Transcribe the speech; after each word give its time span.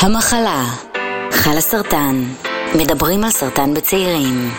המחלה, 0.00 0.64
חל 1.32 1.56
הסרטן, 1.58 2.24
מדברים 2.74 3.24
על 3.24 3.30
סרטן 3.30 3.74
בצעירים. 3.74 4.50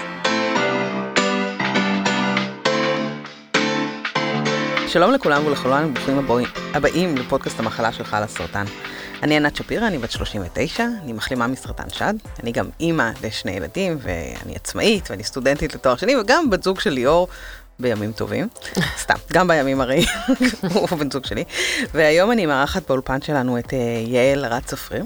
שלום 4.87 5.11
לכולם 5.11 5.45
ולכולן, 5.45 5.93
ברוכים 5.93 6.27
הבאים 6.73 7.17
לפודקאסט 7.17 7.59
המחלה 7.59 7.91
של 7.91 8.03
חל 8.03 8.23
הסרטן. 8.23 8.65
אני 9.23 9.35
ענת 9.35 9.55
שפירא, 9.55 9.87
אני 9.87 9.97
בת 9.97 10.11
39, 10.11 10.83
אני 11.03 11.13
מחלימה 11.13 11.47
מסרטן 11.47 11.89
שד, 11.89 12.13
אני 12.43 12.51
גם 12.51 12.69
אימא 12.79 13.11
לשני 13.23 13.51
ילדים, 13.51 13.97
ואני 14.01 14.55
עצמאית, 14.55 15.11
ואני 15.11 15.23
סטודנטית 15.23 15.75
לתואר 15.75 15.95
שני, 15.95 16.17
וגם 16.17 16.49
בת 16.49 16.63
זוג 16.63 16.79
של 16.79 16.89
ליאור, 16.89 17.27
בימים 17.79 18.11
טובים, 18.11 18.47
סתם, 19.01 19.15
גם 19.33 19.47
בימים 19.47 19.81
הרי, 19.81 20.05
הוא 20.73 20.87
בן 20.87 21.11
זוג 21.11 21.25
שלי. 21.25 21.43
והיום 21.93 22.31
אני 22.31 22.45
מארחת 22.45 22.87
באולפן 22.87 23.21
שלנו 23.21 23.59
את 23.59 23.69
uh, 23.69 23.73
יעל 24.07 24.45
רד 24.45 24.61
צפריר. 24.65 25.05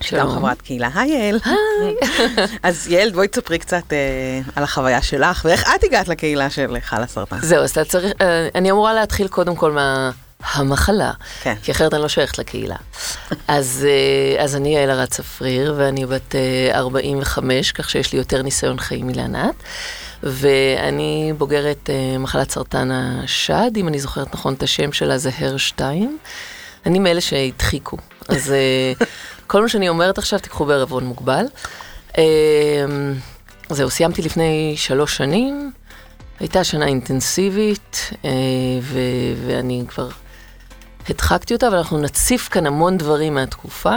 שגם 0.00 0.30
חברת 0.30 0.62
קהילה. 0.62 0.88
היי 0.94 1.10
יעל. 1.10 1.38
היי. 1.44 1.94
אז 2.62 2.88
יעל, 2.88 3.10
בואי 3.10 3.28
תספרי 3.28 3.58
קצת 3.58 3.82
uh, 3.90 4.50
על 4.56 4.64
החוויה 4.64 5.02
שלך, 5.02 5.44
ואיך 5.44 5.64
את 5.74 5.84
הגעת 5.84 6.08
לקהילה 6.08 6.50
של 6.50 6.76
חל 6.80 7.02
הסרטן. 7.02 7.38
זהו, 7.40 7.62
אז 7.62 7.70
אתה 7.70 7.84
צריך, 7.84 8.12
uh, 8.12 8.22
אני 8.54 8.70
אמורה 8.70 8.94
להתחיל 8.94 9.28
קודם 9.28 9.56
כל 9.56 9.72
מה... 9.72 10.10
המחלה, 10.52 11.12
כן. 11.42 11.54
כי 11.62 11.72
אחרת 11.72 11.94
אני 11.94 12.02
לא 12.02 12.08
שייכת 12.08 12.38
לקהילה. 12.38 12.76
אז, 13.48 13.86
אז 14.38 14.56
אני 14.56 14.76
יעל 14.76 14.90
ארד 14.90 15.08
צפריר, 15.08 15.74
ואני 15.76 16.06
בת 16.06 16.34
45, 16.72 17.72
כך 17.72 17.90
שיש 17.90 18.12
לי 18.12 18.18
יותר 18.18 18.42
ניסיון 18.42 18.78
חיים 18.78 19.06
מלענת. 19.06 19.54
ואני 20.22 21.32
בוגרת 21.38 21.90
uh, 21.90 22.18
מחלת 22.18 22.50
סרטן 22.50 22.90
השד, 22.92 23.70
אם 23.76 23.88
אני 23.88 23.98
זוכרת 23.98 24.34
נכון 24.34 24.54
את 24.54 24.62
השם 24.62 24.92
שלה 24.92 25.18
זה 25.18 25.30
הר 25.38 25.56
2. 25.56 26.18
אני 26.86 26.98
מאלה 26.98 27.20
שהדחיקו, 27.20 27.96
אז 28.28 28.54
uh, 29.00 29.04
כל 29.54 29.62
מה 29.62 29.68
שאני 29.68 29.88
אומרת 29.88 30.18
עכשיו 30.18 30.38
תיקחו 30.38 30.64
בערבון 30.64 31.04
מוגבל. 31.04 31.46
Uh, 32.12 32.16
זהו, 33.68 33.90
סיימתי 33.90 34.22
לפני 34.22 34.74
שלוש 34.76 35.16
שנים, 35.16 35.72
הייתה 36.40 36.64
שנה 36.64 36.86
אינטנסיבית, 36.86 38.10
uh, 38.10 38.16
ו- 38.82 39.46
ואני 39.46 39.84
כבר 39.88 40.08
הדחקתי 41.08 41.54
אותה, 41.54 41.68
אבל 41.68 41.76
אנחנו 41.76 41.98
נציף 41.98 42.48
כאן 42.48 42.66
המון 42.66 42.96
דברים 42.98 43.34
מהתקופה. 43.34 43.96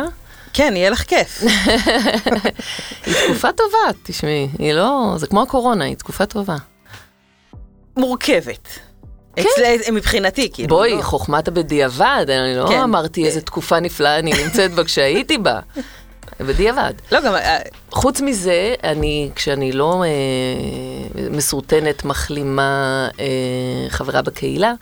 כן, 0.53 0.73
יהיה 0.75 0.89
לך 0.89 1.03
כיף. 1.03 1.43
היא 3.05 3.15
תקופה 3.25 3.51
טובה, 3.51 3.99
תשמעי, 4.03 4.49
היא 4.59 4.73
לא, 4.73 5.13
זה 5.17 5.27
כמו 5.27 5.41
הקורונה, 5.41 5.85
היא 5.85 5.95
תקופה 5.95 6.25
טובה. 6.25 6.55
מורכבת. 7.97 8.79
כן. 9.43 9.93
מבחינתי, 9.93 10.49
כאילו. 10.53 10.69
בואי, 10.69 10.95
לא. 10.95 11.01
חוכמת 11.01 11.47
הבדיעבד, 11.47 12.25
אני 12.29 12.57
לא 12.57 12.67
כן. 12.67 12.79
אמרתי 12.79 13.25
איזה 13.25 13.41
תקופה 13.41 13.79
נפלאה 13.79 14.19
אני 14.19 14.33
נמצאת 14.43 14.71
בה 14.71 14.83
כשהייתי 14.83 15.37
בה. 15.37 15.59
בדיעבד. 16.39 16.93
לא, 17.11 17.21
גם... 17.21 17.35
אה, 17.35 17.57
חוץ 17.91 18.21
מזה, 18.21 18.75
אני, 18.83 19.29
כשאני 19.35 19.71
לא 19.71 20.03
אה, 20.03 21.29
מסורטנת, 21.29 22.05
מחלימה, 22.05 23.07
אה, 23.19 23.89
חברה 23.89 24.21
בקהילה, 24.21 24.73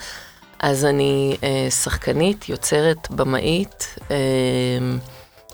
אז 0.60 0.86
אני 0.86 1.38
אה, 1.44 1.68
שחקנית, 1.72 2.50
יוצרת, 2.50 3.12
במאית, 3.12 3.96
אה, 4.12 4.18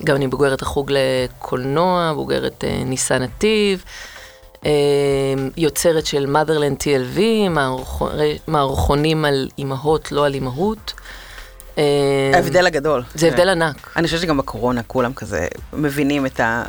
גם 0.03 0.15
אני 0.15 0.27
בוגרת 0.27 0.61
החוג 0.61 0.91
לקולנוע, 0.93 2.13
בוגרת 2.15 2.63
אה, 2.63 2.83
ניסן 2.85 3.21
נתיב, 3.21 3.83
יוצרת 5.57 6.05
של 6.05 6.35
motherland 6.35 6.83
TLV, 6.83 7.19
מערכ... 7.49 8.01
מערכונים 8.47 9.25
על 9.25 9.49
אימהות, 9.57 10.11
לא 10.11 10.25
על 10.25 10.33
אימהות. 10.33 10.93
אה, 11.77 11.83
ההבדל 12.33 12.65
הגדול. 12.65 13.03
זה 13.15 13.27
הבדל 13.27 13.49
ענק. 13.49 13.91
אני 13.95 14.07
חושבת 14.07 14.21
שגם 14.21 14.37
בקורונה 14.37 14.83
כולם 14.83 15.13
כזה 15.13 15.47
מבינים 15.73 16.25
את 16.25 16.39
ה... 16.39 16.63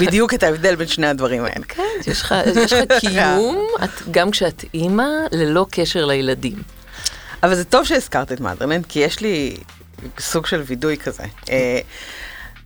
בדיוק 0.00 0.34
את 0.34 0.42
ההבדל 0.42 0.74
בין 0.74 0.86
שני 0.86 1.06
הדברים 1.06 1.44
האלה. 1.44 1.64
כן, 1.68 1.82
יש 2.06 2.20
לך, 2.22 2.34
לך 2.56 2.74
קיום, 3.00 3.66
גם 4.10 4.30
כשאת 4.30 4.64
אימא, 4.74 5.06
ללא 5.32 5.66
קשר 5.70 6.04
לילדים. 6.04 6.62
אבל 7.42 7.54
זה 7.54 7.64
טוב 7.64 7.84
שהזכרת 7.84 8.32
את 8.32 8.40
מאדרלנד, 8.40 8.86
כי 8.86 8.98
יש 8.98 9.20
לי 9.20 9.56
סוג 10.18 10.46
של 10.46 10.62
וידוי 10.66 10.96
כזה. 10.96 11.24
אה, 11.50 11.80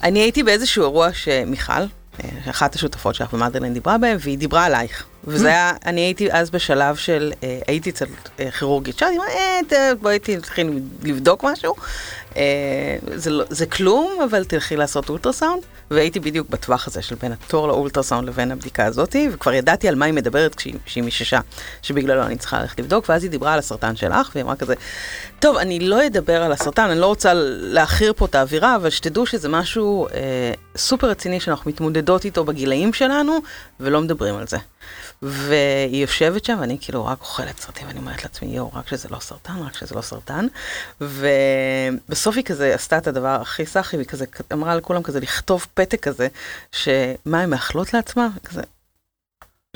אני 0.03 0.19
הייתי 0.19 0.43
באיזשהו 0.43 0.83
אירוע 0.83 1.13
שמיכל, 1.13 1.83
אחת 2.51 2.75
השותפות 2.75 3.15
שלך 3.15 3.35
במאדרלנד 3.35 3.75
דיברה 3.75 3.99
בהם, 3.99 4.17
והיא 4.21 4.39
דיברה 4.39 4.65
עלייך. 4.65 5.07
וזה 5.27 5.49
היה, 5.49 5.73
אני 5.87 6.01
הייתי 6.01 6.33
אז 6.33 6.51
בשלב 6.51 6.97
של, 6.97 7.33
אה, 7.43 7.59
הייתי 7.67 7.91
אצל 7.91 8.05
אה, 8.41 8.51
כירורגית 8.51 9.03
אמרה, 9.03 9.27
אה, 9.73 9.95
בואי 10.01 10.19
תלכי 10.19 10.63
לבדוק 11.03 11.45
משהו. 11.45 11.75
אה, 12.37 12.43
זה, 13.15 13.31
לא- 13.31 13.45
זה 13.51 13.67
כלום, 13.67 14.19
אבל 14.31 14.45
תלכי 14.45 14.77
לעשות 14.77 15.09
אולטרסאונד. 15.09 15.63
והייתי 15.91 16.21
בדיוק 16.21 16.49
בטווח 16.51 16.87
הזה 16.89 17.03
של 17.03 17.15
בין 17.15 17.33
התור 17.33 17.69
לאולטרסאונד 17.69 18.29
לבין 18.29 18.51
הבדיקה 18.53 18.85
הזאתי, 18.87 19.29
וכבר 19.33 19.53
ידעתי 19.53 19.89
על 19.89 19.95
מה 19.95 20.05
היא 20.05 20.15
מדברת 20.15 20.55
כשהיא 20.55 21.03
מיששה, 21.05 21.41
שבגללו 21.83 22.23
אני 22.23 22.37
צריכה 22.37 22.61
ללכת 22.61 22.81
לבדוק, 22.81 23.09
ואז 23.09 23.23
היא 23.23 23.31
דיברה 23.31 23.53
על 23.53 23.59
הסרטן 23.59 23.97
שלך, 23.97 24.31
והיא 24.35 24.45
אמרה 24.45 24.57
כזה, 24.57 24.75
טוב, 25.39 25.57
אני 25.57 25.81
לא 25.81 26.07
אדבר 26.07 26.43
על 26.43 26.53
הסרטן, 26.53 26.91
אני 26.91 27.01
לא 27.01 27.07
רוצה 27.07 27.33
להכיר 27.35 28.13
פה 28.17 28.25
את 28.27 28.35
האווירה, 28.35 28.77
אבל 28.77 28.91
שתדעו 28.91 29.27
שזה 29.27 29.49
משהו 29.49 30.07
אה, 30.15 30.53
סופר 30.77 31.11
רציני 31.11 31.41
שאנחנו 31.41 31.71
מתמודדות 31.71 32.25
איתו 32.25 32.45
בגילאים 32.45 32.93
שלנו, 32.93 33.39
ולא 33.81 34.01
מדברים 34.01 34.37
על 34.37 34.47
זה. 34.47 34.57
והיא 35.23 36.03
יושבת 36.03 36.45
שם, 36.45 36.57
ואני 36.61 36.79
כאילו 36.81 37.07
רק 37.07 37.21
אוכלת 37.21 37.59
סרטים, 37.61 37.87
ואני 37.87 37.99
אומרת 37.99 38.23
לעצמי, 38.23 38.57
יואו, 38.57 38.71
רק 38.75 38.89
שזה 38.89 39.09
לא 39.11 39.19
סרטן, 39.19 39.63
רק 39.67 39.75
שזה 39.77 39.95
לא 39.95 40.01
סרטן. 40.01 40.47
ובסוף 41.01 42.37
היא 42.37 42.45
כזה 42.45 42.75
עשתה 42.75 42.99
את 42.99 43.07
הדבר 43.07 43.39
הכי 43.41 43.67
סאחי, 43.67 43.97
והיא 43.97 44.09
כזה 44.09 44.25
אמרה 44.53 44.77
לכולם 44.77 45.03
כזה 45.03 45.21
לכתוב 45.21 45.67
פתק 45.75 46.03
כזה, 46.03 46.29
שמה 46.73 47.43
הן 47.43 47.51
מאחלות 47.51 47.95
לעצמן? 47.95 48.29
כזה, 48.45 48.63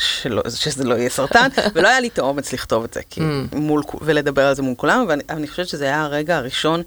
שלא, 0.00 0.42
שזה 0.48 0.84
לא 0.84 0.94
יהיה 0.94 1.10
סרטן, 1.10 1.48
ולא 1.74 1.88
היה 1.88 2.00
לי 2.00 2.08
את 2.08 2.18
האומץ 2.18 2.52
לכתוב 2.52 2.84
את 2.84 2.94
זה, 2.94 3.00
כי 3.10 3.20
Mm. 3.20 3.56
מול, 3.56 3.82
ולדבר 4.00 4.46
על 4.46 4.54
זה 4.54 4.62
מול 4.62 4.74
כולם, 4.76 5.04
ואני 5.08 5.22
אני 5.28 5.48
חושבת 5.48 5.68
שזה 5.68 5.84
היה 5.84 6.02
הרגע 6.02 6.36
הראשון 6.36 6.82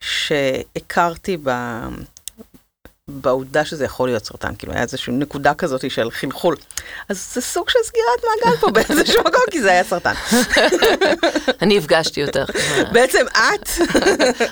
שהכרתי 0.00 1.36
ב... 1.42 1.50
בעובדה 3.10 3.64
שזה 3.64 3.84
יכול 3.84 4.08
להיות 4.08 4.24
סרטן, 4.24 4.54
כאילו 4.58 4.72
היה 4.72 4.82
איזושהי 4.82 5.12
נקודה 5.12 5.54
כזאת 5.54 5.90
של 5.90 6.10
חלחול. 6.10 6.56
אז 7.08 7.34
זה 7.34 7.40
סוג 7.40 7.70
של 7.70 7.78
סגירת 7.84 8.24
מעגל 8.44 8.56
פה 8.56 8.70
באיזשהו 8.70 9.20
מקום, 9.20 9.40
כי 9.50 9.60
זה 9.62 9.70
היה 9.70 9.84
סרטן. 9.84 10.12
אני 11.62 11.78
הפגשתי 11.78 12.24
אותך. 12.24 12.50
בעצם 12.92 13.24
את, 13.32 13.68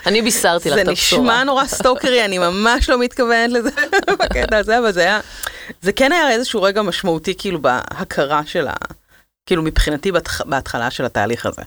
אני 0.07 0.23
בישרתי 0.23 0.69
לך 0.71 0.75
זה 0.77 0.83
את 0.83 0.89
הבשורה. 0.89 1.23
נשמע 1.23 1.45
נורא 1.45 1.67
סטוקרי, 1.67 2.25
אני 2.25 2.39
ממש 2.39 2.91
לא 2.91 2.99
מתכוונת 2.99 3.51
לזה 3.53 3.71
בקטע 4.21 4.57
הזה, 4.59 4.79
אבל 4.79 4.93
זה 4.93 5.01
היה, 5.01 5.21
זה 5.83 5.93
כן 5.93 6.13
היה 6.13 6.31
איזשהו 6.31 6.63
רגע 6.63 6.83
משמעותי 6.83 7.35
כאילו 7.39 7.63
בהכרה 7.63 8.43
של 8.47 8.67
ה... 8.69 8.73
כאילו 9.47 9.63
מבחינתי 9.63 10.13
בהתח- 10.13 10.45
בהתחלה 10.47 10.91
של 10.91 11.05
התהליך 11.05 11.47
הזה. 11.47 11.63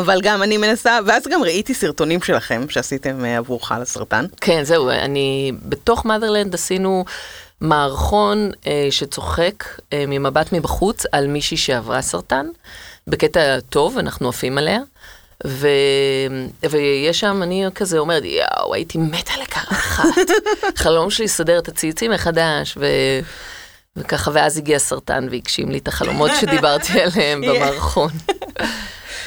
אבל 0.00 0.20
גם 0.22 0.42
אני 0.42 0.56
מנסה, 0.56 0.98
ואז 1.06 1.22
גם 1.28 1.42
ראיתי 1.42 1.74
סרטונים 1.74 2.22
שלכם 2.22 2.68
שעשיתם 2.68 3.24
אה, 3.24 3.36
עבורך 3.36 3.72
על 3.72 3.82
הסרטן. 3.82 4.26
כן, 4.40 4.64
זהו, 4.64 4.90
אני, 4.90 5.52
בתוך 5.62 6.06
מאדרלנד 6.06 6.54
עשינו 6.54 7.04
מערכון 7.60 8.50
אה, 8.66 8.88
שצוחק 8.90 9.64
אה, 9.92 10.04
ממבט 10.08 10.52
מבחוץ 10.52 11.04
על 11.12 11.26
מישהי 11.26 11.56
שעברה 11.56 12.02
סרטן, 12.02 12.46
בקטע 13.06 13.60
טוב, 13.60 13.98
אנחנו 13.98 14.28
עפים 14.28 14.58
עליה. 14.58 14.80
ו... 15.46 15.68
ויש 16.70 17.20
שם, 17.20 17.42
אני 17.42 17.64
כזה 17.74 17.98
אומרת, 17.98 18.22
יואו, 18.24 18.74
הייתי 18.74 18.98
מתה 18.98 19.32
לקרחת. 19.42 20.04
חלום 20.82 21.10
שלי 21.10 21.24
לסדר 21.24 21.58
את 21.58 21.68
הציצים 21.68 22.10
מחדש, 22.10 22.74
ו... 22.80 22.86
וככה, 23.96 24.30
ואז 24.34 24.58
הגיע 24.58 24.78
סרטן 24.78 25.26
והגשים 25.30 25.70
לי 25.70 25.78
את 25.78 25.88
החלומות 25.88 26.30
שדיברתי 26.40 27.00
עליהם 27.00 27.40
במערכון. 27.46 28.10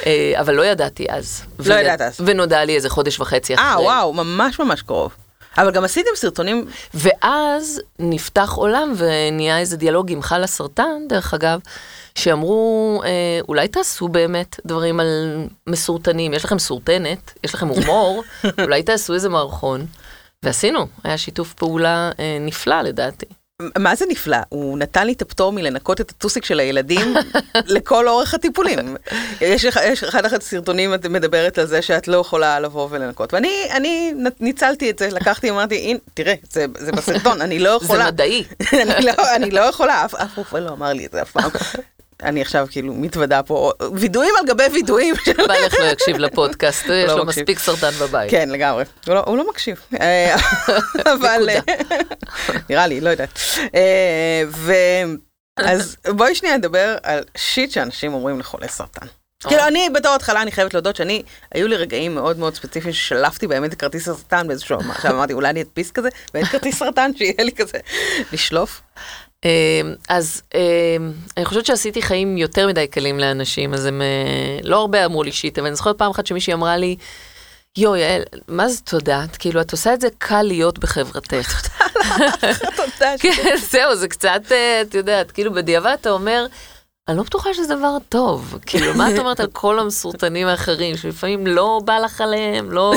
אה, 0.05 0.33
אבל 0.39 0.53
לא 0.53 0.65
ידעתי 0.65 1.05
אז. 1.09 1.43
לא 1.65 1.73
ידעת 1.73 2.01
אז. 2.01 2.19
ונודע 2.25 2.65
לי 2.65 2.75
איזה 2.75 2.89
חודש 2.89 3.19
וחצי 3.19 3.55
אחרי. 3.55 3.65
אה, 3.65 3.81
וואו, 3.81 4.13
ממש 4.13 4.59
ממש 4.59 4.81
קרוב. 4.81 5.15
אבל 5.57 5.71
גם 5.71 5.83
עשיתם 5.83 6.09
סרטונים, 6.15 6.65
ואז 6.93 7.81
נפתח 7.99 8.53
עולם 8.55 8.93
ונהיה 8.97 9.59
איזה 9.59 9.77
דיאלוג 9.77 10.11
עם 10.11 10.21
חל 10.21 10.43
הסרטן, 10.43 11.07
דרך 11.09 11.33
אגב, 11.33 11.59
שאמרו, 12.15 13.01
אה, 13.05 13.39
אולי 13.47 13.67
תעשו 13.67 14.07
באמת 14.07 14.59
דברים 14.65 14.99
על 14.99 15.07
מסורטנים, 15.67 16.33
יש 16.33 16.45
לכם 16.45 16.59
סורטנת, 16.59 17.33
יש 17.43 17.53
לכם 17.53 17.67
הומור, 17.67 18.23
אולי 18.63 18.83
תעשו 18.83 19.13
איזה 19.13 19.29
מערכון. 19.29 19.85
ועשינו, 20.43 20.87
היה 21.03 21.17
שיתוף 21.17 21.53
פעולה 21.53 22.11
אה, 22.19 22.37
נפלא 22.39 22.81
לדעתי. 22.81 23.25
מה 23.77 23.95
זה 23.95 24.05
נפלא? 24.09 24.37
הוא 24.49 24.77
נתן 24.77 25.05
לי 25.07 25.13
את 25.13 25.21
הפטור 25.21 25.51
מלנקות 25.51 26.01
את 26.01 26.09
הטוסיק 26.09 26.45
של 26.45 26.59
הילדים 26.59 27.13
לכל 27.75 28.07
אורך 28.07 28.33
הטיפולים. 28.33 28.97
יש 29.41 29.63
יש 29.63 30.03
אחד 30.03 30.25
הסרטונים, 30.25 30.93
את 30.93 31.05
מדברת 31.05 31.57
על 31.57 31.65
זה 31.67 31.81
שאת 31.81 32.07
לא 32.07 32.17
יכולה 32.17 32.59
לבוא 32.59 32.87
ולנקות. 32.91 33.33
ואני 33.33 33.67
אני 33.71 34.13
ניצלתי 34.39 34.89
את 34.89 34.99
זה, 34.99 35.09
לקחתי, 35.09 35.49
אמרתי, 35.49 35.75
הנה, 35.75 35.99
תראה, 36.13 36.33
זה 36.51 36.65
זה 36.79 36.91
בסרטון, 36.91 37.41
אני 37.41 37.59
לא 37.59 37.79
זה 37.79 37.85
יכולה. 37.85 38.07
מדעי. 38.07 38.43
אני 38.81 39.05
לא- 39.05 39.35
אני 39.35 39.51
לא 39.51 39.61
יכולה, 39.61 40.05
אף 40.05 40.15
אף 40.15 40.37
רופא 40.37 40.57
לא 40.57 40.69
אמר 40.69 40.93
לי 40.93 41.05
את 41.05 41.11
זה 41.11 41.21
אף 41.21 41.31
פעם. 41.31 41.49
אני 42.23 42.41
עכשיו 42.41 42.67
כאילו 42.71 42.93
מתוודה 42.93 43.43
פה, 43.43 43.71
וידויים 43.95 44.33
על 44.39 44.45
גבי 44.47 44.63
וידויים. 44.73 45.15
בעלך 45.47 45.73
לא 45.79 45.85
יקשיב 45.85 46.17
לפודקאסט, 46.17 46.85
יש 46.85 46.89
לא 46.89 47.17
לו 47.17 47.25
מקשיב. 47.25 47.43
מספיק 47.43 47.59
סרטן 47.59 47.91
בבית. 47.91 48.31
כן, 48.31 48.49
לגמרי. 48.49 48.83
הוא 49.07 49.15
לא, 49.15 49.37
לא 49.37 49.49
מקשיב. 49.49 49.81
אה, 50.01 50.35
אבל... 51.13 51.49
נראה 52.69 52.87
לי, 52.87 53.01
לא 53.01 53.09
יודעת. 53.09 53.39
אה. 53.75 54.43
אז 55.57 55.97
בואי 56.07 56.35
שנייה 56.35 56.57
נדבר 56.57 56.97
על 57.03 57.23
שיט 57.37 57.71
שאנשים 57.71 58.13
אומרים 58.13 58.39
לחולי 58.39 58.67
סרטן. 58.67 59.07
כאילו 59.47 59.67
אני 59.67 59.89
בתור 59.93 60.15
התחלה 60.15 60.41
אני 60.41 60.51
חייבת 60.51 60.73
להודות 60.73 60.95
שאני, 60.95 61.23
היו 61.53 61.67
לי 61.67 61.75
רגעים 61.75 62.15
מאוד 62.15 62.39
מאוד 62.39 62.55
ספציפיים 62.55 62.93
ששלפתי 62.93 63.47
באמת 63.47 63.73
את 63.73 63.79
כרטיס 63.79 64.07
הסרטן 64.07 64.47
באיזשהו, 64.47 64.79
עכשיו 64.89 65.11
אמרתי 65.11 65.33
אולי 65.33 65.49
אני 65.49 65.61
אדפיס 65.61 65.91
כזה, 65.91 66.09
ואין 66.33 66.45
כרטיס 66.45 66.79
סרטן 66.79 67.11
שיהיה 67.17 67.43
לי 67.43 67.51
כזה 67.51 67.77
לשלוף. 68.33 68.81
אה, 69.45 69.81
אז 70.09 70.41
אה, 70.55 70.97
אני 71.37 71.45
חושבת 71.45 71.65
שעשיתי 71.65 72.01
חיים 72.01 72.37
יותר 72.37 72.67
מדי 72.67 72.87
קלים 72.87 73.19
לאנשים, 73.19 73.73
אז 73.73 73.85
הם 73.85 74.01
אה, 74.01 74.59
לא 74.63 74.79
הרבה 74.79 75.05
אמרו 75.05 75.23
לי 75.23 75.31
שיט, 75.31 75.59
אבל 75.59 75.67
אני 75.67 75.75
זוכרת 75.75 75.97
פעם 75.97 76.11
אחת 76.11 76.27
שמישהי 76.27 76.53
אמרה 76.53 76.77
לי, 76.77 76.95
יואו, 77.77 77.95
יעל, 77.95 78.21
מה 78.47 78.69
זה 78.69 78.81
תודה? 78.81 79.25
כאילו, 79.39 79.61
את 79.61 79.71
עושה 79.71 79.93
את 79.93 80.01
זה 80.01 80.07
קל 80.17 80.41
להיות 80.41 80.79
בחברתך. 80.79 81.69
תודה. 82.77 83.13
כן, 83.19 83.55
זהו, 83.71 83.95
זה 83.95 84.07
קצת, 84.07 84.41
אה, 84.51 84.81
את 84.81 84.93
יודעת, 84.93 85.31
כאילו 85.31 85.53
בדיעבד 85.53 85.95
אתה 86.01 86.09
אומר, 86.09 86.45
אני 87.07 87.17
לא 87.17 87.23
בטוחה 87.23 87.53
שזה 87.53 87.75
דבר 87.75 87.97
טוב. 88.09 88.59
כאילו, 88.65 88.93
מה 88.93 89.13
את 89.13 89.19
אומרת 89.19 89.39
על 89.39 89.47
כל 89.51 89.79
המסורטנים 89.79 90.47
האחרים, 90.47 90.97
שלפעמים 90.97 91.47
לא 91.47 91.81
בא 91.85 91.99
לך 91.99 92.21
עליהם, 92.21 92.71
לא... 92.71 92.93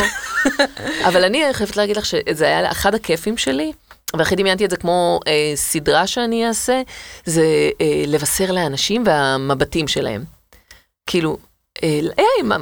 אבל 1.09 1.25
אני 1.25 1.43
חייבת 1.53 1.77
להגיד 1.77 1.97
לך 1.97 2.07
שזה 2.07 2.45
היה 2.45 2.71
אחד 2.71 2.95
הכיפים 2.95 3.37
שלי. 3.37 3.73
והכי 4.19 4.37
דמיינתי 4.37 4.65
את 4.65 4.71
זה 4.71 4.77
כמו 4.77 5.21
אה, 5.27 5.53
סדרה 5.55 6.07
שאני 6.07 6.49
אעשה, 6.49 6.83
זה 7.25 7.45
אה, 7.81 8.05
לבשר 8.07 8.53
לאנשים 8.53 9.03
והמבטים 9.07 9.89
שלהם. 9.89 10.25
כאילו, 11.07 11.37
אה, 11.83 11.89
היי, 12.17 12.43
מה, 12.45 12.57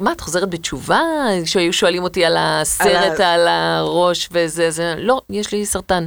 מה, 0.00 0.12
את 0.12 0.20
חוזרת 0.20 0.50
בתשובה? 0.50 1.00
שהיו 1.44 1.72
שואלים 1.72 2.02
אותי 2.02 2.24
על 2.24 2.36
הסרט, 2.38 3.20
על 3.20 3.22
על 3.22 3.48
הראש 3.48 4.28
וזה, 4.32 4.70
זה, 4.70 4.94
לא, 4.98 5.20
יש 5.30 5.52
לי 5.52 5.66
סרטן. 5.66 6.06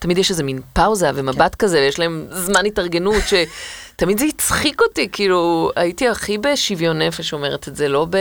תמיד 0.00 0.18
יש 0.18 0.30
איזה 0.30 0.42
מין 0.42 0.60
פאוזה 0.72 1.10
ומבט 1.14 1.54
כזה, 1.54 1.78
ויש 1.78 1.98
להם 1.98 2.26
זמן 2.30 2.66
התארגנות, 2.66 3.22
שתמיד 3.26 4.18
זה 4.18 4.24
הצחיק 4.24 4.80
אותי, 4.80 5.08
כאילו, 5.12 5.70
הייתי 5.76 6.08
הכי 6.08 6.38
בשוויון 6.38 7.02
נפש 7.02 7.32
אומרת 7.32 7.68
את 7.68 7.76
זה, 7.76 7.88
לא 7.88 8.06
ב... 8.10 8.16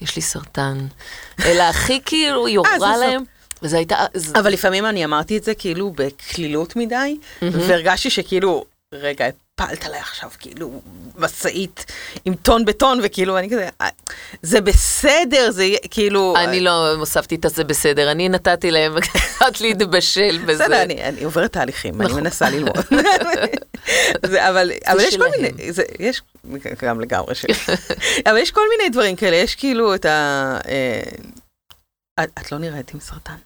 יש 0.00 0.16
לי 0.16 0.22
סרטן, 0.22 0.78
אלא 1.44 1.62
הכי 1.62 2.00
כאילו 2.04 2.46
אה, 2.46 2.50
יורה 2.50 2.70
סרט- 2.78 2.98
להם. 3.00 3.22
וזה 3.62 3.76
הייתה, 3.76 3.96
אבל 4.34 4.52
לפעמים 4.52 4.86
אני 4.86 5.04
אמרתי 5.04 5.36
את 5.38 5.44
זה 5.44 5.54
כאילו 5.54 5.90
בקלילות 5.90 6.76
מדי, 6.76 7.16
והרגשתי 7.42 8.10
שכאילו, 8.10 8.64
רגע, 8.94 9.26
הפלת 9.60 9.84
עליי 9.84 10.00
עכשיו 10.00 10.30
כאילו 10.38 10.80
משאית 11.16 11.84
עם 12.24 12.34
טון 12.34 12.64
בטון, 12.64 13.00
וכאילו 13.02 13.38
אני 13.38 13.50
כזה, 13.50 13.68
"אה, 13.80 13.88
זה 14.42 14.60
בסדר, 14.60 15.50
זה 15.50 15.64
כאילו... 15.90 16.34
אני 16.36 16.60
לא 16.60 16.92
הוספתי 16.92 17.34
את 17.34 17.46
זה 17.54 17.64
בסדר, 17.64 18.10
אני 18.10 18.28
נתתי 18.28 18.70
להם 18.70 19.00
קצת 19.00 19.60
להתבשל 19.60 20.38
בזה. 20.46 20.64
בסדר, 20.64 20.82
אני, 20.82 21.04
אני 21.04 21.24
עוברת 21.24 21.52
תהליכים, 21.52 21.94
אני 22.00 22.08
נכון. 22.08 22.20
מנסה 22.20 22.50
ללמוד. 22.50 22.76
זה, 24.26 24.48
אבל, 24.48 24.70
אבל 24.86 25.00
יש 25.00 25.16
כל. 25.16 25.28
מיני, 25.40 25.72
זה, 25.72 25.82
יש, 25.98 26.22
גם 26.82 27.00
לגמרי 27.00 27.34
שלי. 27.34 27.54
אבל 28.26 28.38
יש 28.38 28.50
כל 28.50 28.64
מיני 28.78 28.90
דברים 28.90 29.16
כאלה, 29.16 29.36
יש 29.36 29.54
כאילו 29.54 29.94
את 29.94 30.04
ה... 30.04 30.58
את, 32.22 32.30
את 32.38 32.52
לא 32.52 32.58
נראית 32.58 32.94
עם 32.94 33.00
סרטן. 33.00 33.36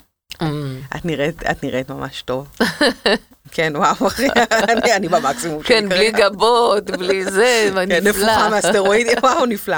אמ, 0.43 0.81
את 0.97 1.05
נראית, 1.05 1.43
את 1.43 1.63
נראית 1.65 1.91
ממש 1.91 2.23
טוב. 2.23 2.49
כן, 3.51 3.73
וואו, 3.77 4.07
אחי, 4.07 4.27
אני, 4.69 4.97
אני 4.97 5.09
במקסימום 5.09 5.63
שלי 5.63 5.77
כן, 5.77 5.89
בלי. 5.89 6.11
גבות, 6.11 6.85
בלי 6.85 7.25
זה, 7.25 7.71
כן, 7.75 8.07
נפלא. 8.09 8.11
נפוחה 8.11 8.49
מהסטרואידים, 8.49 9.15
וואו, 9.23 9.47
נפלא. 9.47 9.77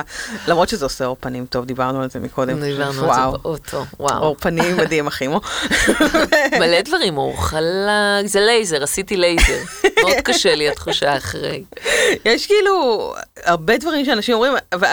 למרות 0.48 0.68
שזה 0.68 0.84
עושה 0.84 1.04
עור 1.04 1.16
פנים 1.20 1.46
טוב, 1.46 1.64
דיברנו 1.64 2.02
על 2.02 2.10
זה 2.10 2.20
מקודם. 2.20 2.60
דיברנו 2.60 3.12
על 3.12 3.32
זה 3.32 3.38
באוטו, 3.38 3.84
וואו. 4.00 4.22
עור 4.22 4.36
פנים 4.40 4.76
מדהים, 4.76 5.06
אחימו. 5.06 5.40
מלא 6.60 6.80
דברים, 6.80 7.18
אור 7.18 7.44
חלק, 7.44 8.26
זה 8.26 8.40
לייזר, 8.40 8.82
עשיתי 8.82 9.16
לייזר. 9.16 9.58
מאוד 10.02 10.16
קשה 10.24 10.54
לי 10.54 10.68
התחושה 10.68 11.16
אחרי. 11.16 11.64
יש 12.24 12.46
כאילו 12.46 13.14
הרבה 13.44 13.78
דברים 13.78 14.04
שאנשים 14.04 14.34
אומרים, 14.34 14.52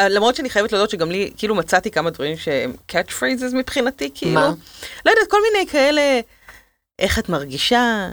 למרות 0.09 0.35
שאני 0.35 0.49
חייבת 0.49 0.71
להודות 0.71 0.89
שגם 0.89 1.11
לי, 1.11 1.31
כאילו 1.37 1.55
מצאתי 1.55 1.91
כמה 1.91 2.09
דברים 2.09 2.37
שהם 2.37 2.73
catch 2.91 3.11
phrases 3.19 3.55
מבחינתי, 3.55 4.09
כאילו. 4.15 4.33
מה? 4.33 4.53
לא 5.05 5.11
יודעת, 5.11 5.27
כל 5.29 5.37
מיני 5.51 5.67
כאלה, 5.67 6.19
איך 6.99 7.19
את 7.19 7.29
מרגישה? 7.29 8.07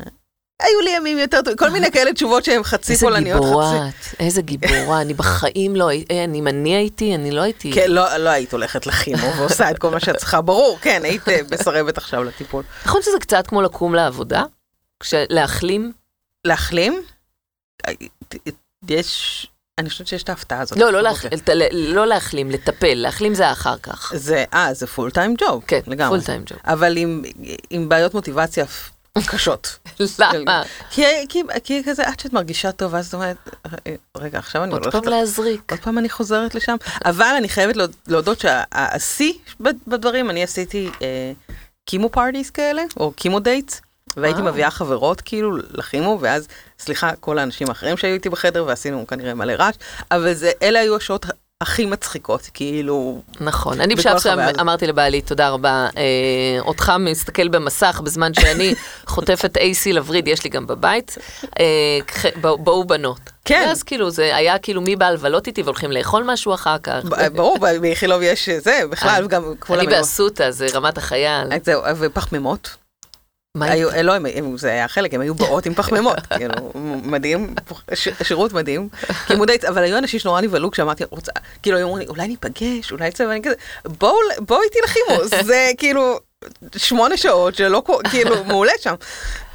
היו 0.62 0.81
לי 0.81 0.90
ימים 0.96 1.19
יותר 1.19 1.38
טובים, 1.43 1.56
כל 1.56 1.70
מיני 1.70 1.90
כאלה 1.93 2.12
תשובות 2.12 2.44
שהן 2.44 2.62
חצי 2.62 2.93
איזה 2.93 3.06
פולניות, 3.06 3.40
גיבורה 3.44 3.70
חצי... 3.90 4.16
את, 4.16 4.20
איזה 4.20 4.43
גיבורה, 4.43 5.00
אני 5.00 5.14
בחיים 5.14 5.76
לא 5.76 5.88
הייתי, 5.88 6.14
אה, 6.19 6.25
אם 6.34 6.49
אני 6.49 6.76
הייתי, 6.76 7.14
אני 7.14 7.31
לא 7.31 7.40
הייתי. 7.40 7.72
כן, 7.72 7.90
לא, 7.90 8.16
לא 8.16 8.28
היית 8.28 8.52
הולכת 8.52 8.87
לכימו 8.87 9.32
ועושה 9.38 9.70
את 9.70 9.78
כל 9.78 9.90
מה 9.90 10.00
שאת 10.00 10.16
צריכה, 10.16 10.40
ברור, 10.40 10.78
כן, 10.82 11.00
היית 11.05 11.28
אה, 11.28 11.40
מסרבת 11.50 11.99
עכשיו 11.99 12.25
לטיפול. 12.25 12.62
נכון 12.87 13.02
שזה 13.02 13.19
קצת 13.20 13.46
כמו 13.46 13.62
לקום 13.62 13.94
לעבודה? 13.94 14.44
להחלים? 15.14 15.93
להחלים? 16.46 17.02
אה, 17.88 17.93
יש, 18.88 19.46
אני 19.78 19.90
חושבת 19.90 20.06
שיש 20.06 20.22
את 20.22 20.28
ההפתעה 20.28 20.61
הזאת. 20.61 20.78
לא, 20.78 20.93
לא 20.93 21.00
להח- 21.02 21.26
ת- 21.26 21.49
לא 21.72 22.06
להחלים, 22.06 22.50
לטפל, 22.50 22.94
להחלים 22.94 23.34
זה 23.34 23.52
אחר 23.52 23.78
כך. 23.78 24.12
זה, 24.16 24.44
אה, 24.54 24.75
זה 24.75 24.87
full-time 24.87 25.35
job, 25.40 25.64
כן, 25.66 25.81
לגמרי. 25.87 26.19
full-time 26.19 26.43
job. 26.46 26.58
אבל 26.64 26.96
עם, 26.96 27.22
עם 27.70 27.88
בעיות 27.88 28.14
מוטיבציה 28.14 28.64
קשות. 29.26 29.79
למה? 30.19 30.62
כי, 30.91 31.03
כי, 31.29 31.43
כי 31.65 31.82
כזה, 31.87 32.09
עד 32.09 32.20
שאת 32.20 32.32
מרגישה 32.32 32.73
טוב, 32.73 32.94
אז 32.94 33.06
את 33.09 33.15
אומרת, 33.15 33.37
רגע, 34.17 34.38
עכשיו 34.38 34.65
אני 34.65 34.73
עוד 34.73 34.82
הולכת... 34.85 34.99
פעם 35.05 35.12
להזריק. 35.12 35.70
עוד 35.73 35.81
פעם 35.81 35.99
אני 35.99 36.09
חוזרת 36.09 36.55
לשם. 36.55 36.76
אבל 37.05 37.35
אני 37.38 37.49
חייבת 37.49 37.76
להוד- 37.76 37.94
להודות 38.06 38.41
שהשיא 38.41 39.32
בדברים, 39.87 40.31
אני 40.31 40.43
עשיתי 40.43 40.91
אה, 41.03 41.32
chemo 41.85 42.08
parties 42.11 42.50
כאלה, 42.50 42.82
או 42.97 43.12
chemo 43.12 43.40
dates, 43.40 43.81
והייתי 44.17 44.41
וואו. 44.41 44.53
מביאה 44.53 44.70
חברות 44.70 45.21
כאילו 45.21 45.56
לכימו, 45.56 46.19
ואז, 46.21 46.49
סליחה, 46.79 47.11
כל 47.21 47.38
האנשים 47.38 47.69
האחרים 47.69 47.97
שהיו 47.97 48.14
איתי 48.14 48.29
בחדר, 48.29 48.64
ועשינו 48.67 49.06
כנראה 49.06 49.35
מלא 49.35 49.53
רעש, 49.53 49.75
אבל 50.11 50.35
זה, 50.35 50.50
אלה 50.62 50.79
היו 50.81 50.97
השעות 50.97 51.26
הכי 51.62 51.87
מצחיקות, 51.87 52.50
כאילו... 52.55 53.22
נכון, 53.40 53.81
אני 53.81 53.94
בשלב 53.94 54.14
מסוים. 54.16 54.38
אמרתי 54.60 54.87
לבעלי, 54.87 55.20
תודה 55.22 55.49
רבה, 55.49 55.88
אה, 55.96 56.02
אותך 56.60 56.93
מסתכל 56.99 57.49
במסך 57.49 58.00
בזמן 58.05 58.34
שאני 58.34 58.75
חוטפת 59.06 59.56
AC 59.56 59.93
לווריד, 59.93 60.28
יש 60.28 60.44
לי 60.44 60.50
גם 60.50 60.66
בבית, 60.66 61.19
אה, 61.60 61.99
בואו 62.40 62.84
בנות. 62.84 63.20
כן. 63.44 63.64
ואז 63.66 63.82
כאילו 63.82 64.10
זה 64.10 64.37
היה 64.37 64.58
כאילו 64.58 64.81
מי 64.81 64.96
בא 64.96 65.10
לבלות 65.10 65.46
איתי 65.46 65.62
והולכים 65.62 65.93
לאכול 65.93 66.22
משהו 66.26 66.55
אחר 66.55 66.78
כך. 66.78 66.99
ברור, 67.34 67.58
באיכילוב 67.58 68.22
יש 68.22 68.49
זה, 68.49 68.81
בכלל, 68.90 69.25
וגם 69.25 69.54
כולם... 69.61 69.81
אני 69.81 69.88
היו- 69.88 69.96
באסותא, 69.99 70.50
זה 70.50 70.66
רמת 70.75 70.99
החייל. 70.99 71.49
זהו, 71.64 71.83
ופחמימות. 71.99 72.76
היו, 73.61 73.88
לא, 74.02 74.14
הם, 74.14 74.59
זה 74.59 74.71
היה 74.71 74.88
חלק, 74.88 75.14
הם 75.14 75.21
היו 75.21 75.35
באות 75.35 75.67
עם 75.67 75.75
פחמימות, 75.75 76.19
כאילו, 76.37 76.73
מדהים, 77.05 77.55
שירות 78.23 78.52
מדהים. 78.52 78.88
לימודי, 79.31 79.57
אבל 79.69 79.83
היו 79.83 79.99
אנשים 79.99 80.21
שנורא 80.21 80.40
נבהלו 80.40 80.71
כשאמרתי, 80.71 81.05
רוצה, 81.11 81.33
כאילו, 81.62 81.76
היו 81.76 81.87
אומרים 81.87 82.02
לי, 82.02 82.09
אולי 82.09 82.28
ניפגש, 82.28 82.93
אולי 82.93 83.11
זה, 83.17 83.28
ואני 83.28 83.43
כזה, 83.43 83.55
בואו, 83.85 84.62
איתי 84.62 84.78
לחימוס, 84.85 85.31
זה 85.50 85.71
כאילו 85.78 86.19
שמונה 86.76 87.17
שעות 87.17 87.55
שלא, 87.55 87.83
כאילו, 88.11 88.45
מעולה 88.45 88.73
שם. 88.81 88.95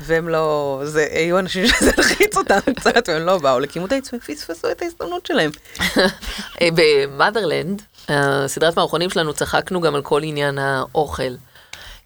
והם 0.02 0.30
לא, 0.30 0.82
זה, 0.84 1.08
היו 1.12 1.40
אנשים 1.40 1.68
שזה 1.68 1.92
הלחיץ 1.98 2.38
אותם 2.38 2.60
קצת, 2.76 3.10
והם 3.10 3.26
לא 3.26 3.38
באו 3.38 3.60
לקימודייטס, 3.60 4.14
ופספסו 4.14 4.72
את 4.72 4.82
ההזדמנות 4.82 5.26
שלהם. 5.26 5.52
אה, 6.62 6.68
במאדרלנד, 6.76 7.82
הסדרת 8.10 8.76
מערכונים 8.76 9.10
שלנו, 9.10 9.34
צחקנו 9.34 9.82
גם 9.82 9.96
על 9.96 10.02
כל 10.02 10.24
עניין 10.24 10.58
האוכל. 10.58 11.34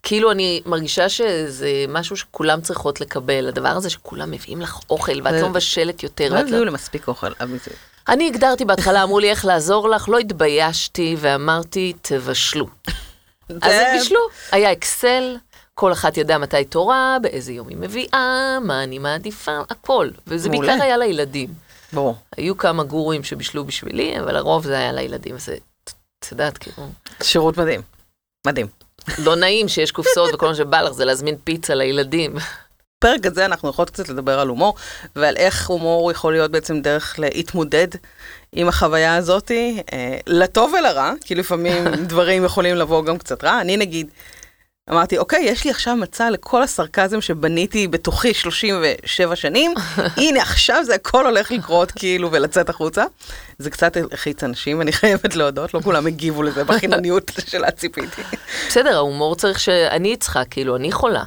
כאילו 0.08 0.32
אני 0.32 0.62
מרגישה 0.66 1.10
שזה 1.10 1.86
משהו 1.90 2.18
שכולם 2.18 2.62
צריכות 2.62 3.02
לקבל, 3.02 3.48
הדבר 3.48 3.70
הזה 3.70 3.90
שכולם 3.90 4.32
מביאים 4.32 4.62
לך 4.62 4.80
אוכל 4.90 5.22
ואת 5.24 5.42
לא 5.42 5.50
מבשלת 5.50 6.04
יותר. 6.04 6.30
לא 6.30 6.36
ואת 6.36 6.44
לא- 6.44 6.50
הביאו 6.50 6.66
למספיק 6.66 7.08
אוכל. 7.08 7.32
אני 8.08 8.28
הגדרתי 8.28 8.66
בהתחלה, 8.66 9.04
אמרו 9.04 9.20
לי 9.20 9.30
איך 9.30 9.46
לעזור 9.46 9.90
לך, 9.90 10.10
לא 10.10 10.18
התביישתי 10.18 11.16
ואמרתי, 11.20 11.94
תבשלו. 12.02 12.68
אז 13.62 13.74
הם 13.74 13.98
בישלו, 13.98 14.20
היה 14.52 14.72
אקסל, 14.72 15.38
כל 15.74 15.92
אחת 15.92 16.18
ידעה 16.18 16.38
מתי 16.38 16.66
תורה, 16.66 17.18
באיזה 17.22 17.54
יום 17.54 17.68
היא 17.68 17.78
מביאה, 17.78 18.58
מה 18.62 18.84
אני 18.84 19.00
מעדיפה, 19.00 19.60
הכל. 19.70 20.10
וזה. 20.28 20.50
בעיקר 20.50 20.78
היה 20.82 20.98
לילדים. 20.98 21.50
ברור. 21.94 22.16
היו 22.38 22.58
כמה 22.58 22.84
גורואים 22.84 23.24
שבישלו 23.24 23.66
בשבילי, 23.66 24.20
אבל 24.20 24.36
הרוב 24.36 24.64
זה 24.64 24.78
היה 24.78 24.92
לילדים. 24.92 25.36
אז 25.36 25.50
את 26.20 26.32
יודעת, 26.32 26.58
כאילו, 26.58 26.90
שירות 27.24 27.58
מדהים. 27.58 27.82
מדהים. 28.48 28.87
לא 29.18 29.36
נעים 29.36 29.68
שיש 29.68 29.92
קופסאות 29.92 30.34
וכל 30.34 30.48
מה 30.48 30.56
שבא 30.56 30.82
לך 30.82 30.92
זה 30.92 31.06
להזמין 31.06 31.36
פיצה 31.44 31.76
לילדים. 31.76 32.36
בפרק 33.00 33.26
הזה 33.26 33.46
אנחנו 33.46 33.70
יכולות 33.70 33.90
קצת 33.90 34.10
לדבר 34.10 34.40
על 34.40 34.48
הומור, 34.48 34.76
ועל 35.16 35.38
איך 35.38 35.68
הומור 35.68 36.12
יכול 36.12 36.34
להיות 36.34 36.52
בעצם 36.52 36.82
דרך 36.82 37.20
להתמודד 37.20 37.88
עם 38.52 38.68
החוויה 38.68 39.16
הזאתי, 39.16 39.82
אה, 39.94 40.18
לטוב 40.28 40.74
ולרע, 40.80 41.12
כי 41.26 41.36
לפעמים 41.36 41.88
דברים 42.10 42.46
יכולים 42.46 42.76
לבוא 42.76 43.06
גם 43.06 43.18
קצת 43.18 43.44
רע. 43.44 43.62
אני 43.62 43.78
נגיד, 43.78 44.08
אמרתי, 44.90 45.18
אוקיי, 45.18 45.44
יש 45.44 45.66
לי 45.66 45.72
עכשיו 45.72 45.96
מצע 45.96 46.30
לכל 46.30 46.64
הסרקזם 46.64 47.22
שבניתי 47.22 47.88
בתוכי 47.88 48.34
37 48.34 49.36
שנים, 49.36 49.74
הנה 50.18 50.42
עכשיו 50.42 50.84
זה 50.86 50.96
הכל 50.96 51.26
הולך 51.26 51.52
לקרות 51.52 51.92
כאילו 51.92 52.32
ולצאת 52.32 52.70
החוצה. 52.70 53.04
זה 53.60 53.70
קצת 53.70 53.98
הלחיץ 53.98 54.44
אנשים, 54.44 54.82
אני 54.82 54.92
חייבת 54.92 55.36
להודות, 55.36 55.74
לא 55.74 55.80
כולם 55.80 56.08
הגיבו 56.08 56.44
לזה 56.44 56.64
בחינניות 56.64 57.32
שלה 57.50 57.72
ציפיתי. 57.72 58.22
בסדר, 58.68 58.96
ההומור 58.96 59.36
צריך 59.36 59.60
שאני 59.60 60.14
אצחק, 60.14 60.46
כאילו, 60.50 60.76
אני 60.76 60.92
חולה. 60.92 61.24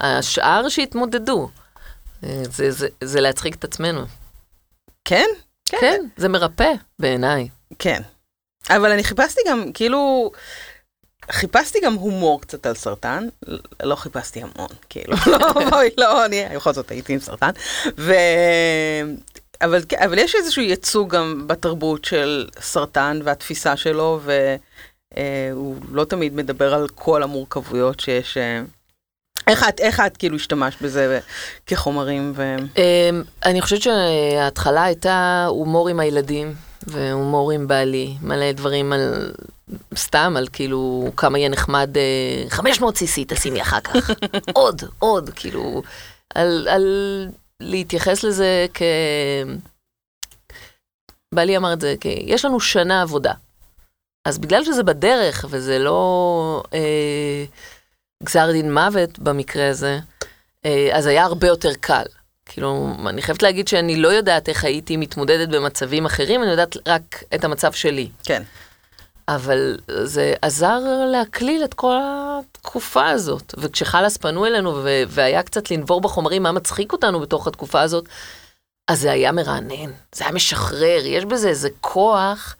השאר 0.00 0.68
שיתמודדו. 0.68 1.48
אה, 2.24 2.42
זה, 2.50 2.70
זה, 2.70 2.88
זה 3.04 3.20
להצחיק 3.20 3.54
את 3.54 3.64
עצמנו. 3.64 4.04
כן? 5.04 5.26
כן, 5.66 6.04
זה 6.16 6.28
מרפא 6.28 6.72
בעיניי. 6.98 7.48
כן. 7.78 8.02
אבל 8.70 8.90
אני 8.92 9.04
חיפשתי 9.04 9.40
גם, 9.48 9.72
כאילו, 9.74 10.30
חיפשתי 11.32 11.78
גם 11.84 11.94
הומור 11.94 12.40
קצת 12.40 12.66
על 12.66 12.74
סרטן, 12.74 13.28
לא 13.82 13.94
חיפשתי 13.94 14.40
המון, 14.40 14.68
כאילו, 14.88 15.16
לא, 15.32 15.70
בואי, 15.70 15.88
לא, 15.98 16.24
אני 16.24 16.44
בכל 16.54 16.72
זאת 16.72 16.90
הייתי 16.90 17.12
עם 17.12 17.20
סרטן, 17.20 17.50
ו... 17.98 18.14
אבל, 19.62 19.80
אבל 19.96 20.18
יש 20.18 20.34
איזשהו 20.34 20.62
ייצוג 20.62 21.14
גם 21.14 21.44
בתרבות 21.46 22.04
של 22.04 22.48
סרטן 22.60 23.20
והתפיסה 23.24 23.76
שלו, 23.76 24.20
והוא 25.14 25.76
לא 25.92 26.04
תמיד 26.04 26.34
מדבר 26.34 26.74
על 26.74 26.88
כל 26.88 27.22
המורכבויות 27.22 28.00
שיש. 28.00 28.36
אה, 28.36 28.62
איך 29.46 29.68
את, 29.68 29.80
איך 29.80 30.00
את 30.00 30.16
כאילו 30.16 30.36
השתמשת 30.36 30.82
בזה 30.82 31.20
כחומרים? 31.66 32.32
ו... 32.36 32.56
אמ, 32.76 33.22
אני 33.44 33.62
חושבת 33.62 33.82
שההתחלה 33.82 34.84
הייתה 34.84 35.46
הומור 35.48 35.88
עם 35.88 36.00
הילדים, 36.00 36.54
והומור 36.86 37.50
עם 37.50 37.68
בעלי, 37.68 38.16
מלא 38.22 38.52
דברים 38.52 38.92
על, 38.92 39.32
סתם 39.96 40.34
על 40.36 40.48
כאילו 40.52 41.12
כמה 41.16 41.38
יהיה 41.38 41.48
נחמד, 41.48 41.90
500 42.48 42.96
סיסי 42.96 43.24
תשימי 43.28 43.62
אחר 43.62 43.80
כך, 43.80 44.10
עוד, 44.52 44.82
עוד, 44.98 45.30
כאילו, 45.30 45.82
על, 46.34 46.68
על 46.70 46.86
להתייחס 47.60 48.24
לזה 48.24 48.66
כ... 48.74 48.82
בעלי 51.34 51.56
אמר 51.56 51.72
את 51.72 51.80
זה, 51.80 51.94
כי 52.00 52.08
יש 52.08 52.44
לנו 52.44 52.60
שנה 52.60 53.02
עבודה. 53.02 53.32
אז 54.24 54.38
בגלל 54.38 54.64
שזה 54.64 54.82
בדרך 54.82 55.44
וזה 55.50 55.78
לא 55.78 56.62
אה, 56.74 57.44
גזר 58.24 58.52
דין 58.52 58.74
מוות 58.74 59.18
במקרה 59.18 59.68
הזה, 59.70 59.98
אה, 60.64 60.88
אז 60.92 61.06
היה 61.06 61.24
הרבה 61.24 61.46
יותר 61.46 61.74
קל. 61.80 62.04
כאילו, 62.52 62.88
אני 63.06 63.22
חייבת 63.22 63.42
להגיד 63.42 63.68
שאני 63.68 63.96
לא 63.96 64.08
יודעת 64.08 64.48
איך 64.48 64.64
הייתי 64.64 64.96
מתמודדת 64.96 65.48
במצבים 65.48 66.06
אחרים, 66.06 66.42
אני 66.42 66.50
יודעת 66.50 66.76
רק 66.88 67.22
את 67.34 67.44
המצב 67.44 67.72
שלי. 67.72 68.08
כן. 68.24 68.42
אבל 69.28 69.78
זה 70.04 70.34
עזר 70.42 70.78
להקליל 71.12 71.64
את 71.64 71.74
כל 71.74 71.96
התקופה 72.02 73.10
הזאת. 73.10 73.54
וכשחלאס 73.58 74.16
פנו 74.16 74.46
אלינו 74.46 74.84
והיה 75.08 75.42
קצת 75.42 75.70
לנבור 75.70 76.00
בחומרים 76.00 76.42
מה 76.42 76.52
מצחיק 76.52 76.92
אותנו 76.92 77.20
בתוך 77.20 77.46
התקופה 77.46 77.80
הזאת, 77.80 78.04
אז 78.88 79.00
זה 79.00 79.12
היה 79.12 79.32
מרענן, 79.32 79.90
זה 80.14 80.24
היה 80.24 80.32
משחרר, 80.32 81.00
יש 81.04 81.24
בזה 81.24 81.48
איזה 81.48 81.68
כוח. 81.80 82.56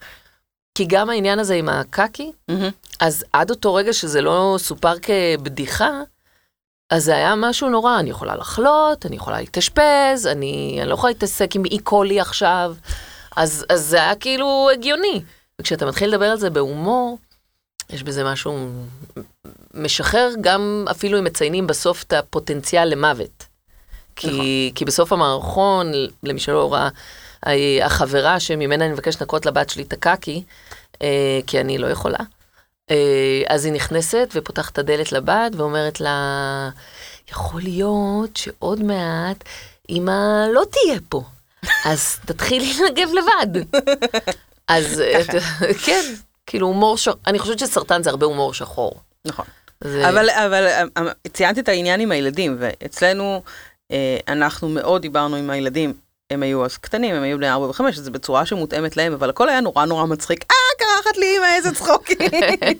כי 0.75 0.85
גם 0.89 1.11
העניין 1.11 1.39
הזה 1.39 1.55
עם 1.55 1.69
הקקי, 1.69 2.33
mm-hmm. 2.51 2.55
אז 3.01 3.25
עד 3.33 3.51
אותו 3.51 3.75
רגע 3.75 3.93
שזה 3.93 4.21
לא 4.21 4.57
סופר 4.59 4.95
כבדיחה, 4.99 6.01
אז 6.93 7.05
זה 7.05 7.17
היה 7.17 7.35
משהו 7.37 7.69
נורא, 7.69 7.99
אני 8.01 8.11
יכולה 8.11 8.37
לחלות, 8.37 9.07
אני 9.07 9.17
יכולה 9.17 9.41
להתאשפז, 9.41 10.27
אני, 10.27 10.77
אני 10.81 10.89
לא 10.89 10.95
יכולה 10.95 11.11
להתעסק 11.11 11.57
עם 11.57 11.65
אי 11.65 11.79
קולי 11.79 12.21
עכשיו, 12.21 12.75
אז, 13.37 13.67
אז 13.69 13.81
זה 13.81 13.97
היה 13.97 14.15
כאילו 14.15 14.69
הגיוני. 14.73 15.23
וכשאתה 15.61 15.87
מתחיל 15.87 16.09
לדבר 16.09 16.25
על 16.25 16.37
זה 16.37 16.51
בהומור, 16.51 17.19
יש 17.91 18.03
בזה 18.03 18.25
משהו 18.25 18.69
משחרר, 19.75 20.31
גם 20.41 20.85
אפילו 20.91 21.19
אם 21.19 21.25
מציינים 21.25 21.67
בסוף 21.67 22.03
את 22.03 22.13
הפוטנציאל 22.13 22.89
למוות. 22.89 23.45
כי, 24.17 24.27
נכון. 24.27 24.75
כי 24.75 24.85
בסוף 24.85 25.13
המערכון, 25.13 25.93
למי 26.23 26.41
שלא 26.41 26.73
ראה, 26.73 26.89
החברה 27.83 28.41
שממנה 28.41 28.85
אני 28.85 28.93
מבקש 28.93 29.21
לנקות 29.21 29.47
לבת 29.47 29.71
שלי 29.71 29.83
את 29.83 29.93
הקקי, 29.93 30.43
אה, 31.03 31.41
כי 31.47 31.61
אני 31.61 31.79
לא 31.79 31.87
יכולה, 31.87 32.19
אז 33.49 33.65
היא 33.65 33.73
נכנסת 33.73 34.29
ופותחת 34.35 34.73
את 34.73 34.79
הדלת 34.79 35.13
לבת 35.13 35.57
ואומרת 35.57 36.01
לה, 36.01 36.71
יכול 37.31 37.61
להיות 37.61 38.37
שעוד 38.37 38.83
מעט 38.83 39.45
אמא 39.91 40.47
לא 40.53 40.63
תהיה 40.71 40.99
פה, 41.09 41.23
אז 41.85 42.19
תתחילי 42.27 42.73
לנגב 42.75 43.09
לבד. 43.09 43.65
אז 44.69 45.03
כן, 45.87 46.03
כאילו 46.47 46.67
הומור 46.67 46.97
שחור, 46.97 47.21
אני 47.27 47.39
חושבת 47.39 47.59
שסרטן 47.59 48.03
זה 48.03 48.11
הרבה 48.11 48.27
הומור 48.27 48.55
שחור. 48.55 49.01
נכון. 49.25 49.45
זה... 49.85 50.09
אבל, 50.09 50.31
אבל 50.31 50.67
אה, 50.67 51.03
ציינת 51.33 51.59
את 51.59 51.69
העניין 51.69 52.01
עם 52.01 52.13
הילדים, 52.13 52.57
ואצלנו 52.59 53.43
אנחנו 54.29 54.69
מאוד 54.69 55.03
דיברנו 55.03 55.37
עם 55.37 55.51
הילדים 55.51 55.95
הם 56.33 56.43
היו 56.43 56.65
אז 56.65 56.77
קטנים, 56.77 57.15
הם 57.15 57.23
היו 57.23 57.39
בני 57.39 57.51
4 57.51 57.67
ו-5, 57.67 57.83
זה 57.93 58.11
בצורה 58.11 58.47
שמותאמת 58.47 58.97
להם, 58.97 59.13
אבל 59.13 59.31
הכל 59.31 59.49
היה 59.49 59.61
נורא 59.61 59.85
נורא 59.85 60.07
מצחיק. 60.07 60.45
אה, 60.51 60.57
קרחת 60.79 61.17
לי 61.17 61.39
אמא, 61.39 61.47
איזה 61.57 61.75
צחוקים. 61.75 62.17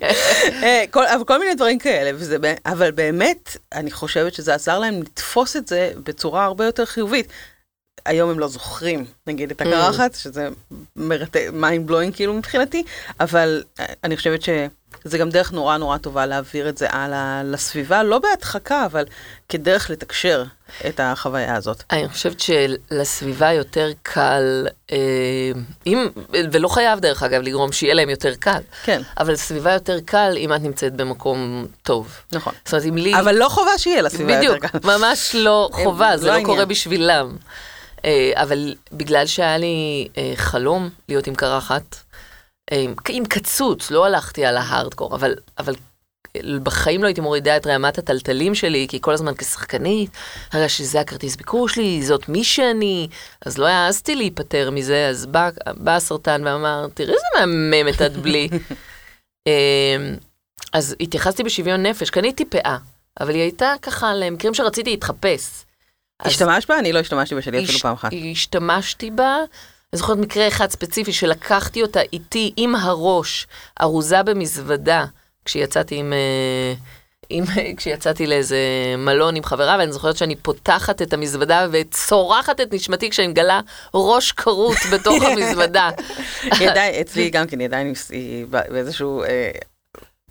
אה, 0.63 0.83
כל, 0.91 1.07
אבל 1.07 1.23
כל 1.23 1.39
מיני 1.39 1.55
דברים 1.55 1.79
כאלה, 1.79 2.11
וזה, 2.15 2.37
אבל 2.65 2.91
באמת, 2.91 3.57
אני 3.73 3.91
חושבת 3.91 4.33
שזה 4.33 4.53
עזר 4.53 4.79
להם 4.79 5.01
לתפוס 5.01 5.55
את 5.55 5.67
זה 5.67 5.91
בצורה 6.03 6.45
הרבה 6.45 6.65
יותר 6.65 6.85
חיובית. 6.85 7.27
היום 8.05 8.29
הם 8.29 8.39
לא 8.39 8.47
זוכרים, 8.47 9.05
נגיד, 9.27 9.51
את 9.51 9.61
הקרחת, 9.61 10.15
שזה 10.15 10.47
מרתק, 10.95 11.49
mind 11.53 11.87
blowing 11.87 12.15
כאילו 12.15 12.33
מבחינתי, 12.33 12.83
אבל 13.19 13.63
אה, 13.79 13.85
אני 14.03 14.17
חושבת 14.17 14.41
ש... 14.41 14.49
זה 15.03 15.17
גם 15.17 15.29
דרך 15.29 15.51
נורא 15.51 15.77
נורא 15.77 15.97
טובה 15.97 16.25
להעביר 16.25 16.69
את 16.69 16.77
זה 16.77 16.87
הלאה 16.89 17.41
לסביבה, 17.45 18.03
לא 18.03 18.19
בהדחקה, 18.19 18.85
אבל 18.85 19.05
כדרך 19.49 19.89
לתקשר 19.89 20.43
את 20.87 20.99
החוויה 21.03 21.55
הזאת. 21.55 21.83
אני 21.91 22.09
חושבת 22.09 22.39
שלסביבה 22.39 23.51
יותר 23.51 23.91
קל, 24.01 24.67
אה, 24.91 24.97
אם, 25.87 26.07
ולא 26.51 26.67
חייב 26.67 26.99
דרך 26.99 27.23
אגב 27.23 27.41
לגרום 27.41 27.71
שיהיה 27.71 27.93
להם 27.93 28.09
יותר 28.09 28.35
קל, 28.35 28.61
כן. 28.83 29.01
אבל 29.19 29.33
לסביבה 29.33 29.73
יותר 29.73 29.99
קל 30.05 30.33
אם 30.37 30.53
את 30.53 30.61
נמצאת 30.61 30.93
במקום 30.93 31.67
טוב. 31.83 32.17
נכון. 32.31 32.53
זאת 32.65 32.73
אומרת, 32.73 32.85
אם 32.85 32.97
לי... 32.97 33.19
אבל 33.19 33.35
לא 33.35 33.49
חובה 33.49 33.77
שיהיה 33.77 34.01
לסביבה 34.01 34.37
בדיוק, 34.37 34.55
יותר 34.55 34.67
קל. 34.67 34.77
בדיוק, 34.77 34.85
ממש 34.85 35.35
לא 35.35 35.69
חובה, 35.83 36.17
זה 36.17 36.27
לא, 36.27 36.37
לא 36.37 36.43
קורה 36.43 36.65
בשבילם. 36.65 37.35
אה, 38.05 38.31
אבל 38.35 38.75
בגלל 38.91 39.25
שהיה 39.25 39.57
לי 39.57 40.07
אה, 40.17 40.33
חלום 40.35 40.89
להיות 41.09 41.27
עם 41.27 41.35
קרחת, 41.35 41.95
עם, 42.71 42.93
עם 43.09 43.25
קצוץ, 43.25 43.91
לא 43.91 44.05
הלכתי 44.05 44.45
על 44.45 44.57
ההארדקור, 44.57 45.15
אבל, 45.15 45.35
אבל 45.57 45.75
בחיים 46.63 47.01
לא 47.03 47.07
הייתי 47.07 47.21
מורידה 47.21 47.57
את 47.57 47.67
רעמת 47.67 47.97
הטלטלים 47.97 48.55
שלי, 48.55 48.87
כי 48.89 49.01
כל 49.01 49.13
הזמן 49.13 49.33
כשחקנית, 49.37 50.09
הרגע 50.51 50.69
שזה 50.69 50.99
הכרטיס 50.99 51.35
ביקור 51.35 51.69
שלי, 51.69 52.03
זאת 52.03 52.29
מי 52.29 52.43
שאני, 52.43 53.07
אז 53.45 53.57
לא 53.57 53.67
העזתי 53.67 54.15
להיפטר 54.15 54.71
מזה, 54.71 55.07
אז 55.09 55.25
בא, 55.25 55.49
בא 55.77 55.95
הסרטן 55.95 56.41
ואמר, 56.45 56.87
תראי 56.93 57.13
איזה 57.13 57.25
מהממת 57.39 58.01
את 58.01 58.17
בלי. 58.17 58.49
אמ, 59.47 60.15
אז 60.73 60.95
התייחסתי 60.99 61.43
בשוויון 61.43 61.85
נפש, 61.85 62.09
קניתי 62.09 62.45
פאה, 62.45 62.77
אבל 63.19 63.33
היא 63.33 63.41
הייתה 63.41 63.73
ככה 63.81 64.13
למקרים 64.13 64.53
שרציתי 64.53 64.89
להתחפש. 64.89 65.65
השתמשת 66.21 66.69
בה? 66.69 66.79
אני 66.79 66.93
לא 66.93 66.99
השתמשתי 66.99 67.35
בשלי 67.35 67.63
אפילו 67.63 67.79
פעם 67.79 67.93
אחת. 67.93 68.11
השתמשתי 68.31 69.11
בה, 69.11 69.37
אני 69.93 69.97
זוכרת 69.97 70.17
מקרה 70.17 70.47
אחד 70.47 70.69
ספציפי 70.69 71.13
שלקחתי 71.13 71.81
אותה 71.81 71.99
איתי 72.13 72.53
עם 72.57 72.75
הראש, 72.75 73.47
ארוזה 73.81 74.23
במזוודה, 74.23 75.05
כשיצאתי 75.45 75.95
עם... 75.95 76.13
אה, 76.13 76.73
עם, 77.29 77.43
כשיצאתי 77.77 78.27
לאיזה 78.27 78.57
מלון 78.97 79.35
עם 79.35 79.43
חברה, 79.43 79.75
ואני 79.79 79.91
זוכרת 79.91 80.17
שאני 80.17 80.35
פותחת 80.35 81.01
את 81.01 81.13
המזוודה 81.13 81.67
וצורחת 81.71 82.61
את 82.61 82.73
נשמתי 82.73 83.09
כשאני 83.09 83.27
מגלה 83.27 83.59
ראש 83.93 84.31
כרות 84.31 84.77
בתוך 84.93 85.23
המזוודה. 85.31 85.89
ידיים, 86.59 86.93
אצלי 87.01 87.29
גם 87.29 87.47
כן 87.47 87.61
ידיים 87.61 87.93
באיזשהו 88.49 89.23
אה, 89.23 89.51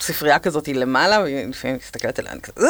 ספרייה 0.02 0.38
כזאת 0.38 0.66
היא 0.66 0.74
למעלה, 0.74 1.20
והיא 1.20 1.46
לפעמים 1.46 1.76
מסתכלת 1.76 2.18
עליה, 2.18 2.32
אני 2.32 2.40
כזה... 2.40 2.68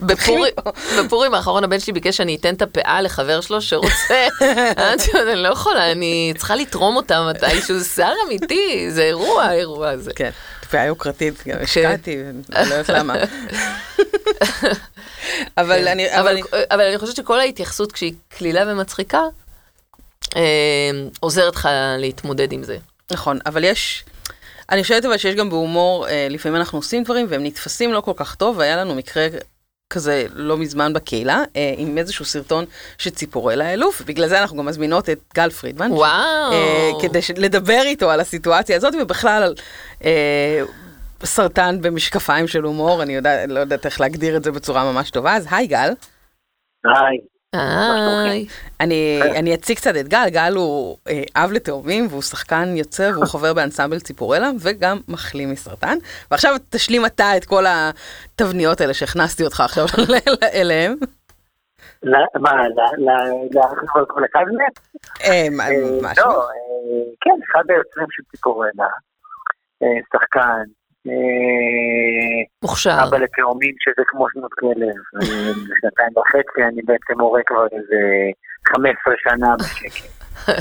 בפורים 1.02 1.34
האחרון 1.34 1.64
הבן 1.64 1.80
שלי 1.80 1.92
ביקש 1.92 2.16
שאני 2.16 2.36
אתן 2.36 2.54
את 2.54 2.62
הפאה 2.62 3.02
לחבר 3.02 3.40
שלו 3.40 3.62
שרוצה, 3.62 4.26
אני 5.32 5.42
לא 5.42 5.48
יכולה, 5.48 5.92
אני 5.92 6.32
צריכה 6.36 6.56
לתרום 6.56 6.96
אותה 6.96 7.30
מתישהו, 7.30 7.78
זה 7.78 7.84
שיער 7.84 8.14
אמיתי, 8.26 8.90
זה 8.90 9.02
אירוע, 9.02 9.42
האירוע 9.42 9.88
הזה. 9.88 10.10
כן, 10.16 10.30
פאה 10.70 10.84
יוקרתית, 10.84 11.34
גם 11.46 11.56
כן. 11.56 11.62
השקעתי, 11.62 12.16
אני 12.56 12.70
לא 12.70 12.74
יודעת 12.74 12.88
למה. 12.88 13.14
אבל 15.58 15.78
כן. 15.84 15.86
אני... 15.86 16.06
אבל 16.70 16.84
אני 16.88 16.98
חושבת 16.98 17.16
שכל 17.16 17.40
ההתייחסות 17.40 17.92
כשהיא 17.92 18.12
קלילה 18.28 18.72
ומצחיקה, 18.72 19.22
אה, 20.36 20.90
עוזרת 21.20 21.56
לך 21.56 21.68
להתמודד 21.98 22.52
עם 22.52 22.62
זה. 22.62 22.76
נכון, 23.10 23.38
אבל 23.46 23.64
יש... 23.64 24.04
אני 24.70 24.82
חושבת 24.82 25.04
אבל 25.04 25.16
שיש 25.16 25.34
גם 25.34 25.50
בהומור, 25.50 26.08
אה, 26.08 26.26
לפעמים 26.30 26.56
אנחנו 26.56 26.78
עושים 26.78 27.02
דברים 27.02 27.26
והם 27.28 27.44
נתפסים 27.44 27.92
לא 27.92 28.00
כל 28.00 28.12
כך 28.16 28.34
טוב, 28.34 28.58
והיה 28.58 28.76
לנו 28.76 28.94
מקרה 28.94 29.28
כזה 29.90 30.26
לא 30.32 30.58
מזמן 30.58 30.92
בקהילה, 30.92 31.42
אה, 31.56 31.74
עם 31.76 31.98
איזשהו 31.98 32.24
סרטון 32.24 32.64
של 32.98 33.10
ציפורלה 33.10 33.68
האלוף, 33.68 34.00
ובגלל 34.02 34.28
זה 34.28 34.40
אנחנו 34.40 34.56
גם 34.56 34.66
מזמינות 34.66 35.10
את 35.10 35.20
גל 35.34 35.50
פרידמן. 35.50 35.92
וואו. 35.92 36.52
אה, 36.52 36.90
כדי 37.02 37.18
לדבר 37.36 37.80
איתו 37.84 38.10
על 38.10 38.20
הסיטואציה 38.20 38.76
הזאת, 38.76 38.94
ובכלל, 39.02 39.54
אה, 40.04 40.62
סרטן 41.24 41.80
במשקפיים 41.80 42.48
של 42.48 42.62
הומור, 42.62 43.02
אני 43.02 43.14
יודע, 43.14 43.46
לא 43.46 43.60
יודעת 43.60 43.86
איך 43.86 44.00
להגדיר 44.00 44.36
את 44.36 44.44
זה 44.44 44.52
בצורה 44.52 44.92
ממש 44.92 45.10
טובה, 45.10 45.36
אז 45.36 45.46
היי 45.50 45.66
גל. 45.66 45.92
היי. 46.84 47.18
היי. 47.52 48.46
אני, 48.80 49.20
אני 49.36 49.54
אציג 49.54 49.76
קצת 49.76 49.92
את 50.00 50.08
גל, 50.08 50.28
גל 50.28 50.52
הוא 50.56 50.96
אה, 51.08 51.22
אב 51.36 51.52
לתאומים 51.52 52.06
והוא 52.10 52.22
שחקן 52.22 52.76
יוצא 52.76 53.10
והוא 53.14 53.26
חבר 53.26 53.54
באנסמבל 53.54 53.98
ציפורלה 53.98 54.50
וגם 54.60 54.98
מחלים 55.08 55.50
מסרטן. 55.50 55.98
ועכשיו 56.30 56.54
תשלים 56.70 57.06
אתה 57.06 57.36
את 57.36 57.44
כל 57.44 57.64
התבניות 57.68 58.80
האלה 58.80 58.94
שהכנסתי 58.94 59.44
אותך 59.44 59.60
עכשיו 59.60 59.84
אליהם. 60.60 60.94
מה, 62.02 62.18
כל 64.08 64.24
הקאבינט? 64.24 64.78
אה, 65.24 65.46
משהו. 66.02 66.24
לא, 66.24 66.40
אה, 66.40 66.48
כן, 67.20 67.30
אחד 67.50 67.62
היוצרים 67.68 68.06
של 68.10 68.22
ציפורלה, 68.30 68.88
אה, 69.82 69.88
שחקן, 70.12 70.64
מוכשר. 72.68 72.98
אבא 73.08 73.16
לתאומים 73.16 73.74
שזה 73.78 74.02
כמו 74.06 74.26
שנות 74.32 74.54
כלב, 74.54 75.24
שנתיים 75.80 76.10
וחצי, 76.16 76.62
אני 76.68 76.82
בעצם 76.82 77.20
הורה 77.20 77.40
כבר 77.46 77.66
איזה 77.72 78.00
15 78.68 79.14
שנה 79.18 79.56
בשקט. 79.56 80.18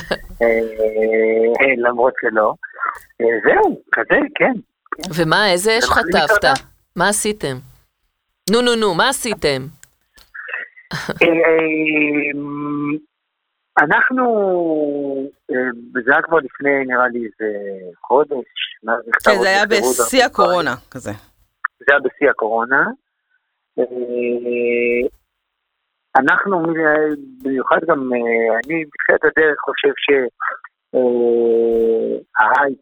למרות 1.87 2.13
שלא. 2.21 2.53
זהו, 3.19 3.81
כזה, 3.91 4.19
כן. 4.35 4.53
ומה, 5.15 5.51
איזה 5.51 5.77
אש 5.79 5.85
חטפת? 5.85 6.47
מה 6.95 7.09
עשיתם? 7.09 7.57
נו, 8.51 8.61
נו, 8.61 8.75
נו, 8.75 8.95
מה 8.95 9.09
עשיתם? 9.09 9.65
אנחנו, 13.79 14.25
זה 16.05 16.11
היה 16.11 16.21
כבר 16.21 16.37
לפני 16.37 16.85
נראה 16.85 17.07
לי 17.07 17.19
איזה 17.19 17.53
חודש. 18.07 18.45
כן, 19.25 19.39
זה 19.41 19.47
היה 19.47 19.65
בשיא 19.65 20.25
הקורונה 20.25 20.75
כזה. 20.91 21.11
זה 21.79 21.85
היה 21.89 21.99
בשיא 21.99 22.29
הקורונה. 22.29 22.83
אנחנו, 26.17 26.63
במיוחד 27.43 27.79
גם 27.87 28.11
אני 28.65 28.85
בתחילת 28.85 29.23
הדרך 29.23 29.59
חושב 29.59 29.93
שההייפ 32.35 32.79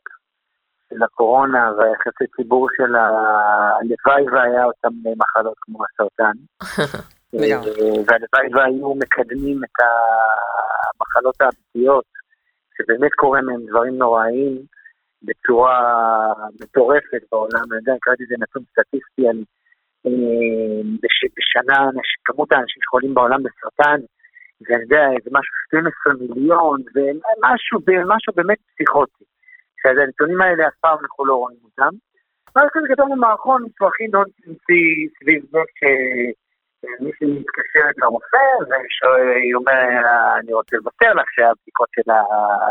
של 0.89 1.03
הקורונה 1.03 1.71
והיחסי 1.77 2.27
ציבור 2.35 2.67
של 2.77 2.95
הלוואי 2.95 4.23
והיה 4.31 4.65
אותם 4.65 4.93
מחלות 5.17 5.57
כמו 5.61 5.79
הסרטן. 5.85 6.33
והלוואי 8.07 8.47
והיו 8.53 8.95
מקדמים 8.95 9.63
את 9.63 9.79
המחלות 10.95 11.41
האמיתיות, 11.41 12.05
שבאמת 12.77 13.13
קורה 13.13 13.41
מהם 13.41 13.65
דברים 13.69 13.97
נוראיים 13.97 14.61
בצורה 15.25 15.79
מטורפת 16.61 17.23
בעולם. 17.31 17.65
אני 17.71 17.79
יודע, 17.79 17.93
קראתי 18.01 18.23
איזה 18.23 18.35
נתון 18.39 18.63
סטטיסטי 18.71 19.27
על 19.29 19.43
בשנה 21.37 21.89
כמות 22.25 22.51
האנשים 22.51 22.81
שחולים 22.81 23.13
בעולם 23.13 23.43
בסרטן, 23.43 23.99
ואני 24.61 24.81
יודע, 24.81 25.03
זה 25.23 25.29
משהו 25.33 25.53
12 25.67 26.13
מיליון, 26.13 26.81
ומשהו 26.95 27.79
משהו 28.07 28.33
באמת 28.35 28.57
פסיכוטי. 28.73 29.25
שהנתונים 29.81 30.41
האלה 30.41 30.67
אף 30.67 30.73
פעם 30.81 30.97
אנחנו 31.01 31.25
לא 31.25 31.35
רואים 31.35 31.57
אותם. 31.63 31.93
ואז 32.55 32.67
כזה 32.73 32.87
כתבנו 32.87 33.15
מערכון 33.15 33.63
מסמכים 33.63 34.09
מאוד 34.11 34.27
בסיסי 34.39 35.07
סביב 35.19 35.45
זה 35.51 35.57
מישהי 36.99 37.39
מתקשרת 37.39 37.95
לרופא, 37.97 38.37
והיא 38.69 39.55
אומרת, 39.55 40.05
אני 40.39 40.53
רוצה 40.53 40.75
לוותר 40.75 41.13
לך 41.13 41.25
שהבדיקות 41.35 41.89
שלה, 41.95 42.21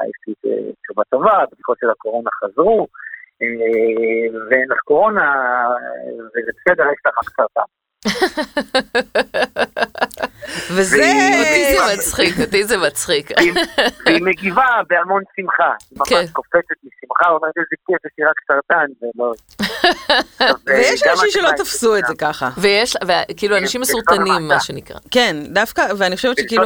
יש 0.09 0.17
לי 0.27 0.35
תשובה 0.83 1.03
טובה, 1.11 1.43
הבדיקות 1.43 1.79
של 1.81 1.91
הקורונה 1.91 2.31
חזרו, 2.45 2.87
ואין 4.51 4.69
לך 4.71 4.81
קורונה, 4.85 5.27
וזה 6.35 6.51
בסדר, 6.57 6.85
יש 6.93 7.01
לך 7.07 7.15
סרטן. 7.37 7.69
וזה... 10.71 11.13
אותי 11.39 11.77
זה 11.77 11.79
מצחיק, 11.95 12.41
אותי 12.41 12.65
זה 12.65 12.77
מצחיק. 12.77 13.31
והיא 14.07 14.23
מגיבה 14.23 14.67
בהמון 14.89 15.23
שמחה. 15.37 15.73
היא 15.91 16.19
ממש 16.19 16.31
קופצת 16.33 16.59
משמחה, 16.85 17.29
אומרת 17.29 17.53
איזה 17.57 17.77
כיף, 17.87 18.05
יש 18.07 18.13
לי 18.19 18.25
רק 18.25 18.35
סרטן, 18.49 18.87
ולא... 19.03 19.33
ויש 20.67 21.03
אנשים 21.03 21.31
שלא 21.31 21.51
תפסו 21.57 21.97
את 21.97 22.05
זה 22.09 22.15
ככה. 22.19 22.51
ויש, 22.57 22.97
כאילו, 23.37 23.57
אנשים 23.59 23.81
מסורטנים, 23.81 24.49
מה 24.49 24.61
שנקרא. 24.61 24.99
כן, 25.11 25.37
דווקא, 25.49 25.87
ואני 25.99 26.17
חושבת 26.17 26.39
שכאילו... 26.39 26.65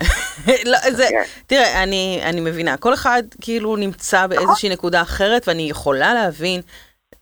לא, 0.70 0.78
זה, 0.90 1.08
תראה, 1.46 1.82
אני, 1.82 2.20
אני 2.24 2.40
מבינה, 2.40 2.76
כל 2.76 2.94
אחד 2.94 3.22
כאילו 3.40 3.76
נמצא 3.76 4.26
באיזושהי 4.26 4.68
נקודה 4.68 5.02
אחרת, 5.02 5.48
ואני 5.48 5.62
יכולה 5.70 6.14
להבין 6.14 6.60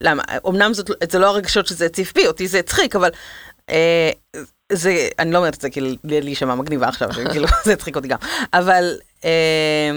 למה, 0.01 0.23
אמנם 0.49 0.75
זאת, 0.75 0.91
זה 1.11 1.19
לא 1.19 1.27
הרגשות 1.27 1.67
שזה 1.67 1.87
הציף 1.87 2.15
בי, 2.15 2.27
אותי 2.27 2.47
זה 2.49 2.59
הצחיק, 2.59 2.97
אבל 2.97 3.11
אה, 3.71 4.11
זה, 4.73 5.09
אני 5.19 5.33
לא 5.33 5.39
אומרת 5.39 5.55
את 5.55 5.61
זה 5.61 5.71
כאילו 5.71 5.89
להישמע 6.05 6.55
מגניבה 6.55 6.89
עכשיו, 6.89 7.09
כאילו 7.31 7.47
זה 7.65 7.73
הצחיק 7.73 7.97
אותי 7.97 8.09
גם, 8.09 8.19
אבל 8.53 8.99
אה, 9.25 9.91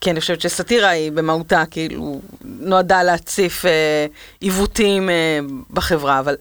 כן, 0.00 0.10
אני 0.10 0.20
חושבת 0.20 0.40
שסאטירה 0.40 0.88
היא 0.88 1.12
במהותה 1.12 1.64
כאילו 1.70 2.20
נועדה 2.44 3.02
להציף 3.02 3.64
אה, 3.64 4.06
עיוותים 4.40 5.10
אה, 5.10 5.38
בחברה, 5.70 6.20
אבל 6.20 6.36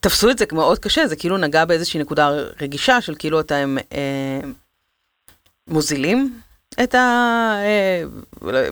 תפסו 0.00 0.30
את 0.30 0.38
זה 0.38 0.44
מאוד 0.52 0.78
קשה, 0.78 1.06
זה 1.06 1.16
כאילו 1.16 1.36
נגע 1.36 1.64
באיזושהי 1.64 2.00
נקודה 2.00 2.30
רגישה 2.60 3.00
של 3.00 3.14
כאילו 3.18 3.40
אתם 3.40 3.76
אה, 3.92 4.40
מוזילים 5.68 6.40
את, 6.82 6.94
ה, 6.94 7.54
אה, 7.62 8.68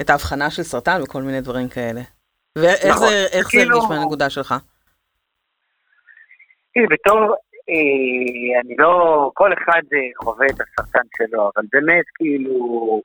את 0.00 0.10
ההבחנה 0.10 0.50
של 0.50 0.62
סרטן 0.62 1.02
וכל 1.02 1.22
מיני 1.22 1.40
דברים 1.40 1.68
כאלה. 1.68 2.02
ואיך 2.58 2.84
נכון. 2.84 3.08
זה, 3.08 3.26
איך 3.30 3.48
כאילו... 3.48 3.64
זה 3.64 3.82
הרגיש 3.82 3.90
מהנקודה 3.90 4.30
שלך? 4.30 4.54
תראי, 6.76 6.86
בתור, 6.86 7.34
אה, 7.68 8.60
אני 8.60 8.74
לא, 8.78 9.30
כל 9.34 9.52
אחד 9.52 9.82
אה, 9.92 10.24
חווה 10.24 10.46
את 10.46 10.60
הסרטן 10.60 11.06
שלו, 11.16 11.50
אבל 11.56 11.64
באמת, 11.72 12.04
כאילו, 12.14 13.00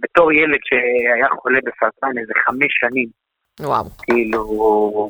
בתור 0.00 0.32
ילד 0.32 0.58
שהיה 0.64 1.28
חולה 1.28 1.58
בסרטן 1.64 2.18
איזה 2.18 2.32
חמש 2.46 2.72
שנים, 2.80 3.08
וואו. 3.60 3.84
כאילו, 4.02 4.42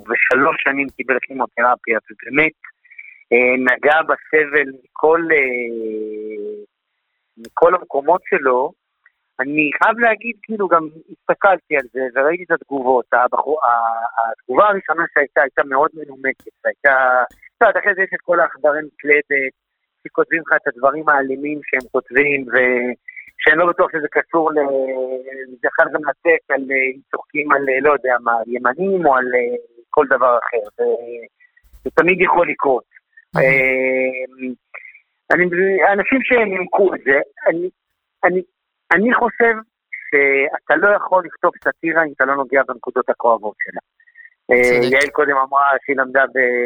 ושלוש 0.09 0.57
שנים 0.65 0.87
קיבל 0.97 1.19
כימותרפיה, 1.23 1.99
ובאמת 2.11 2.53
אה, 3.33 3.55
נגע 3.59 4.03
בסבל 4.03 4.73
מכל, 4.85 5.21
אה, 5.33 6.65
מכל 7.39 7.75
המקומות 7.75 8.21
שלו, 8.31 8.73
אני 9.41 9.71
חייב 9.83 9.99
להגיד, 9.99 10.37
כאילו, 10.43 10.69
גם 10.69 10.89
הסתכלתי 11.11 11.77
על 11.77 11.87
זה 11.93 12.01
וראיתי 12.15 12.45
את 12.45 12.51
התגובות. 12.51 13.05
הבחור, 13.13 13.59
התגובה 14.33 14.65
הראשונה 14.65 15.03
שהייתה, 15.15 15.41
הייתה 15.43 15.63
מאוד 15.65 15.91
מנומקת. 15.95 16.53
הייתה, 16.65 16.95
יודע, 17.67 17.81
אחרי 17.81 17.95
זה 17.95 18.03
יש 18.03 18.11
את 18.15 18.21
כל 18.21 18.41
העכברי 18.41 18.81
מקלדת, 18.87 19.53
שכותבים 20.03 20.43
לך 20.47 20.53
את 20.63 20.67
הדברים 20.69 21.09
האלימים 21.09 21.61
שהם 21.65 21.89
כותבים, 21.93 22.41
ושאני 22.53 23.59
לא 23.59 23.67
בטוח 23.67 23.91
שזה 23.93 24.09
קשור 24.11 24.53
ל... 24.53 24.57
זה 25.61 25.69
יכול 25.69 25.87
גם 25.95 26.01
לצאת 26.11 26.51
על, 26.51 26.63
אם 26.95 27.01
צוחקים 27.11 27.53
על, 27.53 27.63
לא 27.83 27.93
יודע 27.93 28.17
מה, 28.21 28.33
ימנים 28.47 29.07
או 29.07 29.17
על 29.17 29.27
כל 29.91 30.07
דבר 30.07 30.39
אחר. 30.39 30.65
זה, 30.77 30.85
זה 31.85 31.91
תמיד 31.91 32.21
יכול 32.21 32.51
לקרות. 32.51 32.85
אני, 35.33 35.45
אנשים 35.93 36.19
שנימקו 36.23 36.95
את 36.95 37.01
זה, 37.05 37.19
אני, 37.49 37.71
אני 38.25 38.43
אני 38.95 39.15
חושב 39.15 39.55
שאתה 40.09 40.77
לא 40.77 40.97
יכול 40.97 41.23
לכתוב 41.27 41.53
סאטירה 41.65 42.05
אם 42.05 42.13
אתה 42.17 42.25
לא 42.25 42.35
נוגע 42.35 42.63
בנקודות 42.69 43.11
הכואבות 43.11 43.57
שלה. 43.59 43.81
אה, 44.51 44.79
יעל 44.93 45.11
קודם 45.13 45.37
אמרה 45.37 45.69
שהיא 45.85 45.97
למדה 45.97 46.25
בבית 46.35 46.65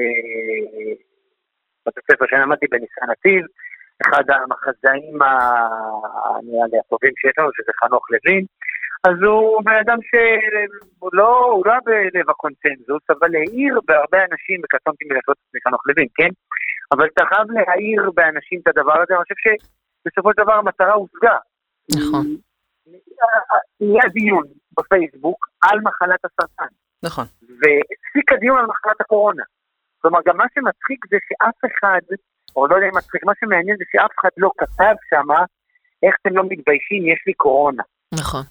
הספר 1.98 2.24
שאני 2.28 2.42
למדתי 2.42 2.66
בניסן 2.66 3.10
נתיב, 3.10 3.44
אחד 4.02 4.24
המחזאים 4.30 5.18
הטובים 6.80 7.12
שיש 7.16 7.32
לנו, 7.38 7.48
שזה 7.56 7.72
חנוך 7.80 8.04
לוין, 8.10 8.44
אז 9.08 9.16
הוא 9.22 9.62
בן 9.64 9.76
אדם 9.84 9.98
שהוא 10.08 11.10
לא, 11.12 11.30
הוא 11.54 11.66
לא 11.66 11.72
בלב 11.84 12.30
הקונצנזוס, 12.30 13.02
אבל 13.10 13.30
העיר 13.36 13.80
בהרבה 13.86 14.18
אנשים, 14.30 14.60
וקטונתי 14.64 15.04
מלעשות 15.04 15.36
את 15.56 15.62
חנוך 15.68 15.82
לוין, 15.86 16.08
כן? 16.14 16.30
אבל 16.92 17.06
אתה 17.14 17.24
חייב 17.30 17.50
להעיר 17.50 18.10
באנשים 18.14 18.60
את 18.62 18.68
הדבר 18.68 19.02
הזה, 19.02 19.14
אני 19.14 19.22
חושב 19.22 19.38
שבסופו 19.44 20.30
של 20.32 20.42
דבר 20.42 20.52
המטרה 20.54 20.92
הושגה. 20.92 21.38
נכון. 21.98 22.26
נהיה 23.80 24.08
דיון 24.12 24.46
בפייסבוק 24.78 25.48
על 25.62 25.80
מחלת 25.80 26.20
הסרטן. 26.24 26.72
נכון. 27.02 27.26
והפסיק 27.42 28.32
הדיון 28.32 28.58
על 28.58 28.66
מחלת 28.66 29.00
הקורונה. 29.00 29.42
כלומר, 29.98 30.18
גם 30.26 30.36
מה 30.36 30.44
שמצחיק 30.54 31.00
זה 31.10 31.16
שאף 31.28 31.72
אחד, 31.72 32.00
או 32.56 32.66
לא 32.66 32.74
יודע 32.74 32.86
אם 32.86 32.96
מצחיק, 32.96 33.24
מה 33.24 33.32
שמעניין 33.40 33.76
זה 33.78 33.84
שאף 33.92 34.10
אחד 34.20 34.28
לא 34.36 34.50
כתב 34.58 34.94
שמה, 35.10 35.44
איך 36.02 36.14
אתם 36.22 36.36
לא 36.36 36.42
מתביישים, 36.42 37.08
יש 37.12 37.24
לי 37.26 37.32
קורונה. 37.32 37.82
נכון. 38.14 38.42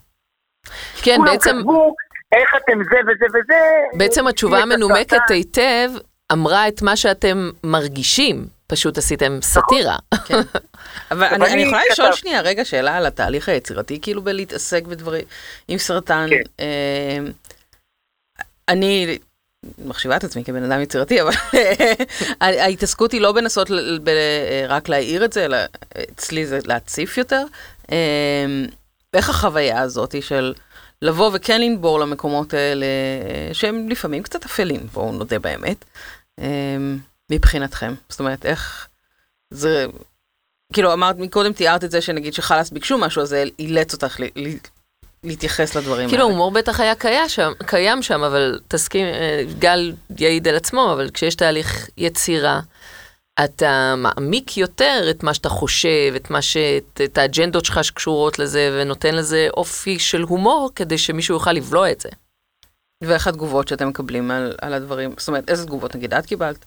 כן, 1.04 1.18
בעצם... 1.26 1.50
כולם 1.50 1.60
כתבו, 1.60 1.96
איך 2.36 2.50
אתם 2.58 2.84
זה 2.84 3.00
וזה 3.08 3.26
וזה. 3.26 3.60
בעצם 3.98 4.28
התשובה 4.28 4.58
המנומקת 4.58 5.30
היטב 5.30 5.90
אמרה 6.32 6.68
את 6.68 6.82
מה 6.82 6.96
שאתם 6.96 7.38
מרגישים. 7.64 8.46
פשוט 8.68 8.98
עשיתם 8.98 9.38
סאטירה. 9.42 9.96
כן. 10.26 10.36
אבל 11.12 11.28
אני, 11.28 11.54
אני 11.54 11.62
יכולה 11.62 11.82
לשאול 11.92 12.12
שנייה 12.12 12.42
רגע 12.42 12.66
שאלה 12.66 12.98
על 12.98 13.06
התהליך 13.06 13.50
היצירתי, 13.50 14.00
כאילו 14.02 14.22
בלהתעסק 14.22 14.84
בדברים 14.84 15.26
עם 15.68 15.78
סרטן. 15.78 16.28
כן. 16.30 16.42
אה, 16.60 17.18
אני 18.70 19.18
מחשיבה 19.86 20.18
את 20.18 20.24
עצמי 20.24 20.44
כבן 20.44 20.72
אדם 20.72 20.82
יצירתי, 20.82 21.22
אבל 21.22 21.32
ההתעסקות 22.42 23.12
היא 23.12 23.22
לא 23.22 23.32
בנסות 23.32 23.72
רק 24.68 24.90
להעיר 24.90 25.26
את 25.26 25.34
זה, 25.34 25.46
אלא 25.46 25.58
אצלי 26.12 26.48
זה 26.48 26.60
להציף 26.66 27.18
יותר. 27.18 27.44
אה, 27.92 28.46
איך 29.14 29.30
החוויה 29.30 29.82
הזאת 29.82 30.22
של 30.22 30.54
לבוא 31.02 31.32
וכן 31.34 31.62
לנבור 31.62 32.00
למקומות 32.00 32.54
האלה, 32.54 32.86
שהם 33.54 33.90
לפעמים 33.90 34.24
קצת 34.24 34.46
אפלים, 34.46 34.88
בואו 34.94 35.12
נודה 35.12 35.40
באמת, 35.40 35.86
אה, 36.40 36.78
מבחינתכם? 37.32 37.94
זאת 38.10 38.20
אומרת, 38.20 38.46
איך 38.46 38.88
זה... 39.50 39.86
כאילו, 40.74 40.94
אמרת, 40.94 41.18
מקודם 41.18 41.54
תיארת 41.54 41.84
את 41.84 41.92
זה 41.92 42.02
שנגיד 42.02 42.34
שחלאס 42.34 42.70
ביקשו 42.70 42.98
משהו, 42.98 43.22
אז 43.22 43.30
זה 43.30 43.44
אילץ 43.60 43.94
אותך 43.94 44.20
להתייחס 45.26 45.76
לדברים 45.76 46.10
כאילו, 46.10 46.24
האלה. 46.24 46.34
הומור 46.34 46.52
בטח 46.52 46.80
היה 46.80 46.96
קיים 46.96 47.30
שם, 47.30 47.52
קיים 47.66 48.02
שם, 48.02 48.24
אבל 48.24 48.60
תסכים, 48.68 49.06
אה, 49.06 49.44
גל 49.60 49.94
יעיד 50.18 50.48
על 50.48 50.56
עצמו, 50.56 50.94
אבל 50.94 51.10
כשיש 51.14 51.36
תהליך 51.36 51.90
יצירה, 51.98 52.60
אתה 53.44 53.94
מעמיק 53.98 54.58
יותר 54.58 55.08
את 55.10 55.24
מה 55.24 55.34
שאתה 55.34 55.50
חושב, 55.50 56.14
את, 56.16 56.30
מה 56.30 56.42
ש... 56.42 56.58
את, 56.58 57.02
את 57.04 57.18
האג'נדות 57.18 57.66
שלך 57.66 57.84
שקשורות 57.84 58.40
לזה, 58.40 58.78
ונותן 58.80 59.16
לזה 59.16 59.48
אופי 59.58 60.00
של 60.00 60.22
הומור, 60.22 60.70
כדי 60.76 60.98
שמישהו 60.98 61.36
יוכל 61.36 61.52
לבלוע 61.52 61.92
את 61.92 62.02
זה. 62.02 62.10
ואיך 63.04 63.28
התגובות 63.28 63.68
שאתם 63.68 63.88
מקבלים 63.88 64.32
על, 64.32 64.56
על 64.62 64.74
הדברים? 64.74 65.14
זאת 65.18 65.28
אומרת, 65.28 65.50
איזה 65.50 65.66
תגובות 65.66 65.96
נגיד 65.96 66.14
את 66.14 66.26
קיבלת? 66.26 66.66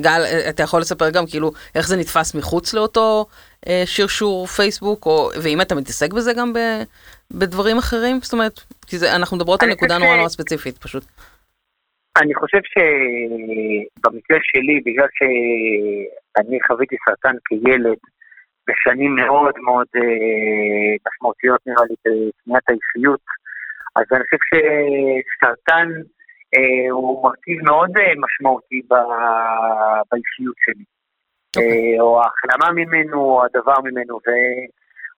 גל, 0.00 0.24
אה, 0.24 0.48
אתה 0.48 0.62
יכול 0.62 0.80
לספר 0.80 1.10
גם 1.10 1.26
כאילו 1.26 1.52
איך 1.74 1.88
זה 1.88 1.96
נתפס 1.96 2.34
מחוץ 2.34 2.74
לאותו 2.74 3.26
אה, 3.68 3.82
שרשור 3.86 4.46
פייסבוק, 4.46 5.06
או, 5.06 5.30
ואם 5.42 5.60
אתה 5.60 5.74
מתעסק 5.74 6.12
בזה 6.12 6.32
גם 6.32 6.52
ב, 6.52 6.58
בדברים 7.32 7.78
אחרים? 7.78 8.20
זאת 8.22 8.32
אומרת, 8.32 8.60
כי 8.86 8.98
זה, 8.98 9.16
אנחנו 9.16 9.36
מדברות 9.36 9.62
על 9.62 9.70
נקודה 9.70 9.98
נורא 9.98 10.16
נורא 10.16 10.28
ספציפית 10.28 10.78
פשוט. 10.78 11.04
אני 12.22 12.34
חושב 12.34 12.58
שבמקרה 12.72 14.38
שלי, 14.42 14.80
בגלל 14.86 15.08
שאני 15.18 16.58
חוויתי 16.66 16.96
סרטן 17.08 17.36
כילד 17.44 17.98
בשנים 18.68 19.14
מאוד 19.14 19.54
מאוד 19.64 19.86
אה, 19.96 20.96
משמעותיות 21.06 21.60
נראה 21.66 21.84
לי 21.88 21.94
בבניית 22.04 22.64
האישיות, 22.68 23.20
אז 23.96 24.04
אני 24.12 24.24
חושב 24.24 24.42
שסרטן 24.48 25.88
אה, 26.56 26.90
הוא 26.90 27.24
מרכיב 27.24 27.64
מאוד 27.64 27.90
אה, 27.98 28.12
משמעותי 28.24 28.80
ב- 28.90 30.02
באישיות 30.10 30.56
שלי. 30.64 30.84
אה, 31.58 32.00
או 32.00 32.22
ההחלמה 32.22 32.72
ממנו, 32.72 33.20
או 33.20 33.44
הדבר 33.44 33.80
ממנו, 33.84 34.18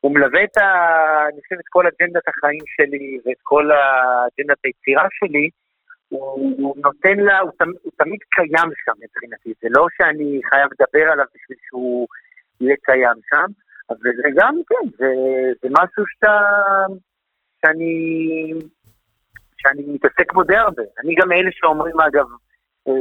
והוא 0.01 0.15
מלווה 0.15 0.45
את, 0.45 0.57
ה, 0.57 0.67
אני 1.33 1.41
חושב, 1.43 1.55
את 1.55 1.69
כל 1.69 1.85
אג'נדת 1.87 2.29
החיים 2.29 2.65
שלי 2.67 3.19
ואת 3.25 3.41
כל 3.43 3.71
אג'נדת 3.73 4.59
היצירה 4.65 5.07
שלי, 5.11 5.51
הוא, 6.09 6.55
הוא 6.59 6.77
נותן 6.77 7.17
לה, 7.19 7.39
הוא, 7.39 7.51
תמ, 7.59 7.71
הוא 7.83 7.93
תמיד 7.97 8.21
קיים 8.31 8.71
שם 8.85 8.93
מבחינתי, 9.05 9.53
זה 9.63 9.69
לא 9.71 9.87
שאני 9.97 10.41
חייב 10.51 10.69
לדבר 10.73 11.13
עליו 11.13 11.25
בשביל 11.35 11.59
שהוא 11.69 12.07
יהיה 12.61 12.77
קיים 12.83 13.19
שם, 13.31 13.47
אבל 13.91 14.11
זה 14.23 14.29
גם, 14.37 14.55
כן, 14.69 14.89
זה, 14.99 15.11
זה 15.63 15.69
משהו 15.71 16.05
שאתה, 16.07 16.39
שאני, 17.61 17.95
שאני 19.59 19.83
מתעסק 19.87 20.33
בו 20.33 20.43
די 20.43 20.57
הרבה. 20.57 20.83
אני 21.05 21.15
גם 21.15 21.29
מאלה 21.29 21.51
שאומרים, 21.53 22.01
אגב, 22.01 22.27
אה, 22.89 22.93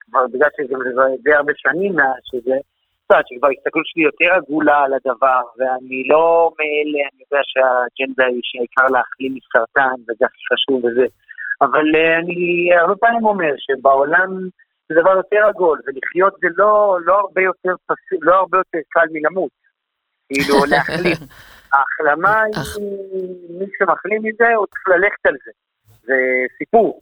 כבר 0.00 0.26
בגלל 0.26 0.48
שזה 0.56 0.74
די 1.22 1.34
הרבה 1.34 1.52
שנים 1.56 1.96
מאז 1.96 2.22
שזה, 2.24 2.56
קצת, 3.06 3.22
שכבר 3.26 3.48
ההסתכלות 3.48 3.86
שלי 3.86 4.02
יותר 4.02 4.30
עגולה 4.34 4.78
על 4.84 4.92
הדבר, 4.94 5.42
ואני 5.58 6.08
לא 6.08 6.52
מאלה, 6.58 7.00
אני 7.08 7.20
יודע 7.24 7.42
שהאג'נדה 7.50 8.26
היא 8.26 8.40
שהעיקר 8.42 8.86
להחלים 8.94 9.34
מסרטן, 9.38 9.96
וזה 10.02 10.24
הכי 10.28 10.42
חשוב 10.52 10.84
וזה. 10.84 11.06
אבל 11.60 11.86
אה, 11.96 12.18
אני 12.18 12.68
הרבה 12.80 12.96
פעמים 12.96 13.24
אומר 13.24 13.52
שבעולם 13.58 14.30
זה 14.88 14.94
דבר 15.00 15.14
יותר 15.16 15.42
עגול, 15.48 15.78
ולחיות 15.86 16.34
זה 16.40 16.48
לא, 16.56 16.98
לא, 17.04 17.14
הרבה, 17.20 17.42
יותר 17.42 17.74
פס... 17.86 18.18
לא 18.20 18.34
הרבה 18.34 18.58
יותר 18.58 18.78
קל 18.88 19.06
מלמות. 19.12 19.50
כאילו, 20.28 20.64
להחלים. 20.70 21.18
ההחלמה. 21.74 22.42
היא, 22.42 23.58
מי 23.58 23.66
שמחלים 23.78 24.22
מזה, 24.22 24.54
הוא 24.54 24.66
צריך 24.66 24.88
ללכת 24.88 25.26
על 25.26 25.36
זה. 25.44 25.52
זה 26.02 26.14
סיפור. 26.58 27.00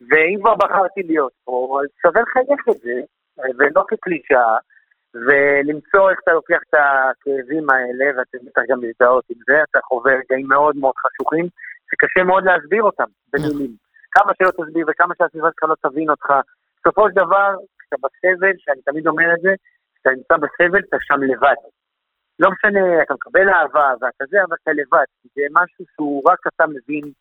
ואם 0.00 0.38
כבר 0.40 0.54
בחרתי 0.54 1.02
להיות 1.02 1.32
פה, 1.44 1.80
אז 1.82 1.88
שווה 2.02 2.22
לחייך 2.22 2.60
את 2.70 2.80
זה, 2.80 3.00
ולא 3.58 3.84
כקלישאה, 3.88 4.56
ולמצוא 5.24 6.10
איך 6.10 6.18
אתה 6.24 6.32
לוקח 6.32 6.60
את 6.68 6.74
הכאבים 6.74 7.70
האלה, 7.70 8.06
ואתם 8.16 8.38
בטח 8.46 8.62
גם 8.68 8.80
מזדהות 8.80 9.24
עם 9.30 9.40
זה, 9.46 9.62
אתה 9.70 9.78
חווה 9.88 10.12
רגעים 10.14 10.48
מאוד 10.48 10.76
מאוד 10.76 10.94
חשוכים, 10.96 11.46
שקשה 11.90 12.24
מאוד 12.24 12.44
להסביר 12.44 12.82
אותם 12.82 13.10
במילים. 13.32 13.72
כמה 14.10 14.32
שלא 14.38 14.50
תסביר 14.50 14.86
וכמה 14.88 15.14
שהסביבה 15.18 15.48
שלך 15.50 15.70
לא 15.70 15.90
תבין 15.90 16.10
אותך, 16.10 16.28
בסופו 16.78 17.08
של 17.08 17.14
דבר, 17.14 17.48
כשאתה 17.78 17.96
בסבל, 17.96 18.52
שאני 18.58 18.82
תמיד 18.82 19.06
אומר 19.06 19.34
את 19.34 19.40
זה, 19.40 19.52
כשאתה 19.94 20.10
נמצא 20.10 20.36
בסבל, 20.36 20.80
אתה 20.88 20.96
שם 21.00 21.22
לבד. 21.22 21.58
לא 22.38 22.50
משנה, 22.50 23.02
אתה 23.02 23.14
מקבל 23.14 23.48
אהבה 23.48 23.92
ואתה 24.00 24.24
זה, 24.28 24.38
אבל 24.44 24.56
אתה 24.62 24.72
לבד, 24.72 25.08
זה 25.36 25.42
משהו 25.50 25.84
שהוא 25.94 26.22
רק 26.30 26.38
אתה 26.46 26.66
מבין 26.66 27.12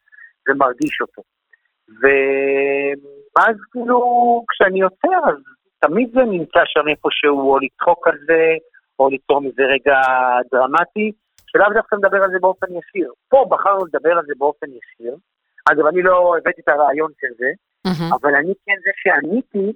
ומרגיש 0.49 1.01
אותו. 1.01 1.21
ואז 3.35 3.55
כאילו, 3.71 3.99
כשאני 4.49 4.79
יוצא, 4.79 5.07
אז 5.27 5.37
תמיד 5.87 6.09
זה 6.13 6.23
נמצא 6.23 6.59
שם 6.65 6.87
איפשהו, 6.87 7.39
או 7.39 7.59
לצחוק 7.59 8.07
על 8.07 8.17
זה, 8.27 8.41
או 8.99 9.09
ליצור 9.09 9.41
מזה 9.41 9.63
רגע 9.63 9.99
דרמטי, 10.51 11.11
שלאו 11.47 11.73
דווקא 11.73 11.95
מדבר 11.95 12.23
על 12.23 12.31
זה 12.31 12.39
באופן 12.41 12.67
ישיר. 12.67 13.11
פה 13.29 13.45
בחרנו 13.49 13.85
לדבר 13.85 14.17
על 14.17 14.25
זה 14.27 14.33
באופן 14.37 14.67
ישיר. 14.67 15.15
אגב, 15.71 15.85
אני 15.85 16.01
לא 16.01 16.35
הבאתי 16.37 16.61
את 16.61 16.67
הרעיון 16.67 17.11
של 17.21 17.33
זה. 17.37 17.49
אבל 18.21 18.35
אני 18.35 18.53
כן 18.65 18.77
זה 18.85 18.91
שעניתי 18.95 19.73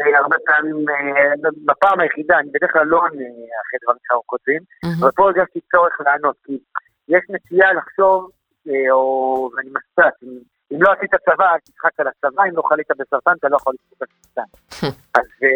אה, 0.00 0.18
הרבה 0.18 0.36
פעמים, 0.46 0.88
אה, 0.88 1.50
בפעם 1.66 2.00
היחידה, 2.00 2.38
אני 2.38 2.50
בדרך 2.50 2.72
כלל 2.72 2.86
לא 2.86 2.96
עונה 2.96 3.28
אחרי 3.62 3.78
דברים 3.82 4.00
שאנחנו 4.06 4.26
כותבים. 4.26 4.62
אבל 5.00 5.10
פה 5.10 5.22
הרגשתי 5.24 5.60
צורך 5.72 6.00
לענות, 6.06 6.36
כי 6.44 6.58
יש 7.08 7.22
נטייה 7.28 7.72
לחשוב, 7.72 8.30
אה, 8.68 8.92
או, 8.92 9.50
ואני 9.56 9.70
מסתת, 9.70 10.14
אם, 10.72 10.82
לא 10.82 10.92
עשית 10.92 11.10
צבא, 11.26 11.44
אל 11.52 11.58
תצחק 11.64 11.90
על 12.00 12.06
הצבא, 12.08 12.42
אם 12.50 12.56
לא 12.56 12.62
חלית 12.68 12.86
בסרטן, 12.98 13.30
אתה 13.38 13.48
לא 13.48 13.56
יכול 13.56 13.74
לצחוק 13.74 14.08
בסרטן. 14.22 14.48
אז 15.18 15.26
אה, 15.44 15.48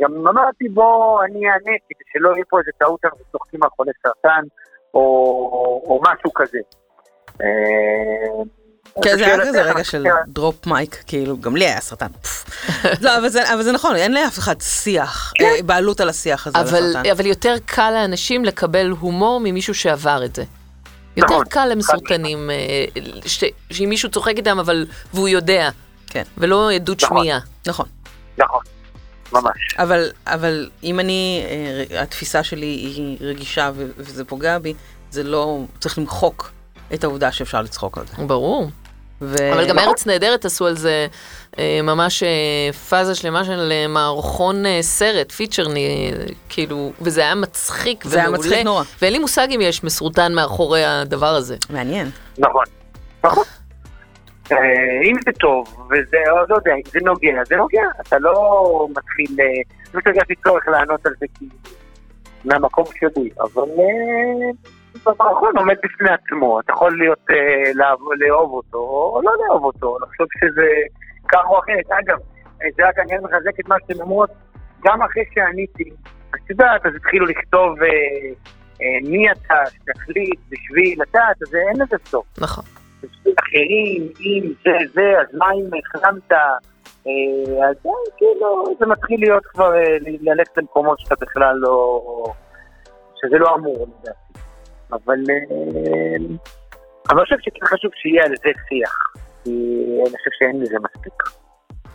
גם 0.00 0.28
אמרתי, 0.28 0.68
בוא, 0.68 1.24
אני 1.24 1.46
אענה, 1.48 1.60
כדי 1.88 2.04
שלא 2.12 2.30
יהיה 2.34 2.44
פה 2.50 2.58
איזה 2.58 2.70
טעות 2.78 3.00
שאנחנו 3.02 3.24
צוחקים 3.32 3.62
על 3.62 3.68
חולי 3.76 3.90
סרטן, 4.06 4.42
או, 4.94 5.00
או, 5.52 5.82
או 5.86 6.00
משהו 6.02 6.32
כזה. 6.34 6.58
אה, 7.42 8.42
כן, 9.04 9.16
זה 9.18 9.26
היה 9.26 9.40
כזה 9.40 9.62
רגע 9.62 9.84
של 9.84 10.04
דרופ 10.28 10.66
מייק, 10.66 11.02
כאילו, 11.06 11.36
גם 11.40 11.56
לי 11.56 11.64
היה 11.64 11.80
סרטן. 11.80 12.06
לא, 13.00 13.18
אבל 13.18 13.28
זה- 13.28 13.54
אבל 13.54 13.62
זה 13.62 13.72
נכון, 13.72 13.96
אין 13.96 14.14
לאף 14.14 14.38
אחד 14.38 14.60
שיח, 14.60 15.32
אה, 15.40 15.62
בעלות 15.66 16.00
על 16.00 16.08
השיח 16.08 16.46
הזה, 16.46 16.58
על. 16.76 17.06
אבל 17.12 17.26
יותר 17.26 17.54
קל 17.66 17.90
לאנשים 17.90 18.44
לקבל 18.44 18.90
הומור 19.00 19.40
ממישהו 19.44 19.74
שעבר 19.74 20.24
את 20.24 20.34
זה. 20.36 20.42
יותר 21.16 21.26
נכון, 21.34 21.44
קל 21.50 21.66
למסורטנים, 21.70 22.50
אה, 22.50 22.84
ש- 23.26 23.44
שאם 23.70 23.88
מישהו 23.88 24.10
צוחק 24.10 24.34
איתם, 24.36 24.58
אבל, 24.58 24.86
והוא 25.14 25.28
יודע, 25.28 25.70
כן, 26.06 26.22
ולא 26.38 26.70
עדות 26.72 27.02
נכון. 27.04 27.18
שמיעה. 27.18 27.38
נכון. 27.66 27.86
נכון, 28.38 28.60
ממש. 29.32 29.56
אבל, 29.78 30.10
אבל 30.26 30.70
אם 30.82 31.00
אני, 31.00 31.42
אה, 31.90 32.02
התפיסה 32.02 32.42
שלי 32.42 32.66
היא 32.66 33.16
רגישה 33.20 33.70
וזה 33.76 34.24
פוגע 34.24 34.58
בי, 34.58 34.74
זה 35.10 35.22
לא, 35.22 35.58
צריך 35.80 35.98
למחוק 35.98 36.50
את 36.94 37.04
העובדה 37.04 37.32
שאפשר 37.32 37.62
לצחוק 37.62 37.98
על 37.98 38.04
זה. 38.06 38.24
ברור. 38.26 38.70
ו... 39.22 39.52
אבל 39.52 39.68
גם 39.68 39.76
נכון. 39.76 39.88
ארץ 39.88 40.06
נהדרת 40.06 40.44
עשו 40.44 40.66
על 40.66 40.76
זה 40.76 41.06
אה, 41.58 41.80
ממש 41.82 42.22
אה, 42.22 42.72
פאזה 42.72 43.14
שלמה 43.14 43.44
של 43.44 43.72
אה, 43.72 43.86
מערכון 43.88 44.66
אה, 44.66 44.78
סרט, 44.82 45.32
פיצ'ר, 45.32 45.66
אה, 45.66 45.72
כאילו, 46.48 46.92
וזה 47.00 47.20
היה 47.20 47.34
מצחיק 47.34 48.04
זה 48.04 48.18
היה 48.18 48.28
ומעולה. 48.28 48.48
מצחיק 48.48 48.64
נורא. 48.64 48.82
ואין 49.02 49.12
לי 49.12 49.18
מושג 49.18 49.48
אם 49.54 49.60
יש 49.60 49.84
מסורטן 49.84 50.34
מאחורי 50.34 50.84
הדבר 50.84 51.34
הזה. 51.34 51.56
מעניין. 51.70 52.10
נכון, 52.38 52.64
נכון. 53.24 53.44
אם 55.04 55.16
זה 55.24 55.32
טוב, 55.40 55.88
וזה, 55.90 56.16
לא 56.48 56.54
יודע, 56.54 56.72
אם 56.74 56.90
זה 56.92 56.98
נוגע, 57.04 57.44
זה 57.46 57.56
נוגע. 57.56 57.82
אתה 58.00 58.18
לא 58.18 58.88
מתחיל, 58.96 59.36
לא 59.94 60.00
הרגשתי 60.06 60.34
צורך 60.44 60.68
לענות 60.68 61.06
על 61.06 61.12
זה 61.20 61.26
כי... 61.38 61.44
מהמקום 62.44 62.84
שלי, 63.00 63.30
אבל 63.40 63.62
במערכון 65.06 65.56
עומד 65.58 65.76
בפני 65.84 66.10
עצמו, 66.10 66.60
אתה 66.60 66.72
יכול 66.72 66.98
להיות, 66.98 67.18
אה, 67.30 67.72
לאהוב- 67.74 68.52
אותו, 68.52 68.78
או 68.78 69.20
לא 69.24 69.32
לאהוב 69.40 69.64
אותו, 69.64 69.98
לחשוב 70.02 70.26
שזה 70.40 70.68
כך 71.28 71.40
או 71.48 71.58
אחרת. 71.58 71.90
אגב, 71.90 72.18
אה, 72.62 72.68
זה 72.76 72.88
רק 72.88 72.98
אני 72.98 73.18
מחזק 73.22 73.60
את 73.60 73.68
מה 73.68 73.76
שאתם 73.80 74.00
אומרות, 74.00 74.30
גם 74.84 75.02
אחרי 75.02 75.22
שעניתי, 75.34 75.90
את 76.34 76.50
יודעת, 76.50 76.86
אז 76.86 76.94
התחילו 76.94 77.26
לכתוב 77.26 77.82
אה, 77.82 77.88
מי 79.02 79.32
אתה, 79.32 79.54
שתחליט, 79.70 80.40
בשביל, 80.50 80.98
יודעת, 81.00 81.42
אז 81.42 81.54
אין 81.54 81.82
לזה 81.82 81.96
סוף. 82.04 82.26
נכון. 82.40 82.64
אחרים, 83.40 84.08
אם 84.20 84.52
זה 84.64 84.70
זה, 84.94 85.12
אז 85.20 85.34
מה 85.34 85.46
אם 85.52 85.70
החלמת? 85.96 86.32
אז 87.68 87.76
כאילו, 88.16 88.64
זה 88.78 88.86
מתחיל 88.86 89.20
להיות 89.20 89.46
כבר, 89.46 89.72
ללכת 90.20 90.56
למקומות 90.56 90.98
שאתה 91.00 91.14
בכלל 91.20 91.56
לא... 91.56 92.02
שזה 93.20 93.38
לא 93.38 93.54
אמור, 93.54 93.86
לדעתי. 94.00 94.31
אבל... 94.92 95.18
אה, 95.30 96.16
אבל 97.10 97.18
אני 97.18 97.24
חושב 97.24 97.36
שכן 97.40 97.66
חשוב 97.66 97.90
שיהיה 97.94 98.24
על 98.24 98.30
זה 98.30 98.50
שיח. 98.68 98.98
כי 99.44 99.50
אני 100.00 100.16
חושב 100.18 100.30
שאין 100.38 100.60
לזה 100.60 100.76
מספיק. 100.84 101.12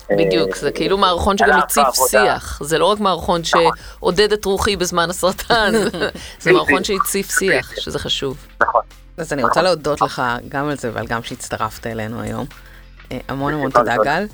בדיוק, 0.10 0.50
אה, 0.50 0.60
זה 0.60 0.72
כאילו 0.72 0.98
מערכון 0.98 1.38
שגם 1.38 1.60
הציף. 1.60 1.88
שיח. 2.10 2.60
זה 2.64 2.78
לא 2.78 2.86
רק 2.86 3.00
מערכון 3.00 3.42
נכון. 3.42 3.72
שעודד 4.00 4.32
את 4.34 4.46
רוחי 4.46 4.76
בזמן 4.76 5.10
הסרטן, 5.10 5.72
זה 6.40 6.52
מערכון 6.52 6.84
שהציף 6.84 7.40
שיח, 7.40 7.72
שזה 7.80 8.00
חשוב. 8.00 8.48
נכון. 8.62 8.82
אז 9.18 9.34
אני 9.34 9.44
רוצה 9.44 9.62
להודות 9.62 10.02
לך 10.02 10.22
גם 10.48 10.70
על 10.70 10.78
זה 10.78 10.90
ועל 10.94 11.06
גם 11.08 11.24
שהצטרפת 11.24 11.88
אלינו 11.88 12.22
היום. 12.22 12.46
אה, 13.12 13.20
המון 13.28 13.54
המון 13.54 13.70
בשמחה 13.70 13.96
תודה. 13.96 14.04
גל. 14.04 14.26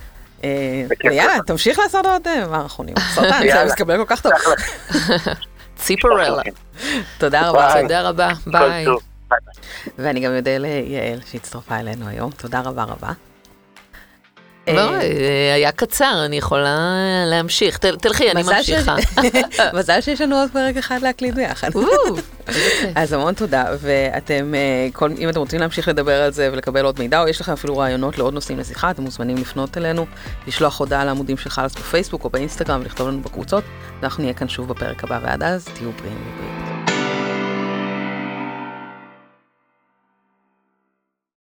ויאללה. 1.04 1.34
תמשיך 1.46 1.80
לעשות 1.80 2.06
עוד 2.06 2.28
מערכונים. 2.50 2.96
סרטן, 3.16 3.40
זה. 3.52 3.66
מתקבל 3.66 3.98
כל 3.98 4.16
כך 4.16 4.22
טוב. 4.22 4.32
ציפורלה. 5.76 6.42
תודה 7.18 7.50
רבה. 7.50 7.82
תודה 7.82 8.10
רבה, 8.10 8.30
ביי. 8.48 8.86
ואני 9.98 10.20
גם 10.20 10.36
אודה 10.36 10.58
ליעל 10.58 11.20
שהצטרפה 11.32 11.80
אלינו 11.80 12.08
היום. 12.08 12.32
תודה 12.32 12.62
רבה 12.62 12.84
רבה. 12.84 13.12
לא, 14.68 14.94
אה, 14.94 15.02
אה, 15.02 15.54
היה 15.56 15.72
קצר, 15.72 16.22
אני 16.26 16.38
יכולה 16.38 16.78
להמשיך. 17.26 17.78
תלכי, 17.78 18.32
אני 18.32 18.44
ממשיכה. 18.44 18.96
מזל 19.78 20.02
שיש 20.02 20.22
לנו 20.22 20.40
עוד 20.40 20.50
פרק 20.54 20.78
אחד 20.78 21.02
להקליט 21.02 21.36
ביחד. 21.36 21.70
אז 22.96 23.14
המון 23.14 23.34
תודה, 23.34 23.66
ואתם, 23.80 24.54
אה, 24.56 25.08
אם 25.18 25.30
אתם 25.30 25.40
רוצים 25.40 25.60
להמשיך 25.60 25.88
לדבר 25.88 26.22
על 26.22 26.32
זה 26.32 26.50
ולקבל 26.54 26.86
עוד 26.86 27.00
מידע, 27.00 27.22
או 27.22 27.28
יש 27.28 27.42
לכם 27.42 27.52
אפילו 27.52 27.78
רעיונות 27.78 28.18
לעוד 28.18 28.34
נושאים 28.34 28.60
לשיחה, 28.60 28.92
אתם 28.92 29.04
מוזמנים 29.04 29.38
לפנות 29.38 29.78
אלינו, 29.78 30.06
לשלוח 30.48 30.80
הודעה 30.80 31.06
לעמודים 31.06 31.38
של 31.38 31.50
חלאס 31.50 31.76
בפייסבוק 31.76 32.24
או 32.24 32.30
באינסטגרם 32.30 32.82
ולכתוב 32.82 33.08
לנו 33.08 33.22
בקבוצות, 33.22 33.64
ואנחנו 34.00 34.24
נהיה 34.24 34.34
כאן 34.34 34.50
שוב 34.50 34.68
בפרק 34.68 35.04
הבא, 35.04 35.20
ועד 35.24 35.44
אז 35.44 35.66
תהיו 35.66 35.92
בריאים 35.92 36.18
ובריאים. 36.18 36.73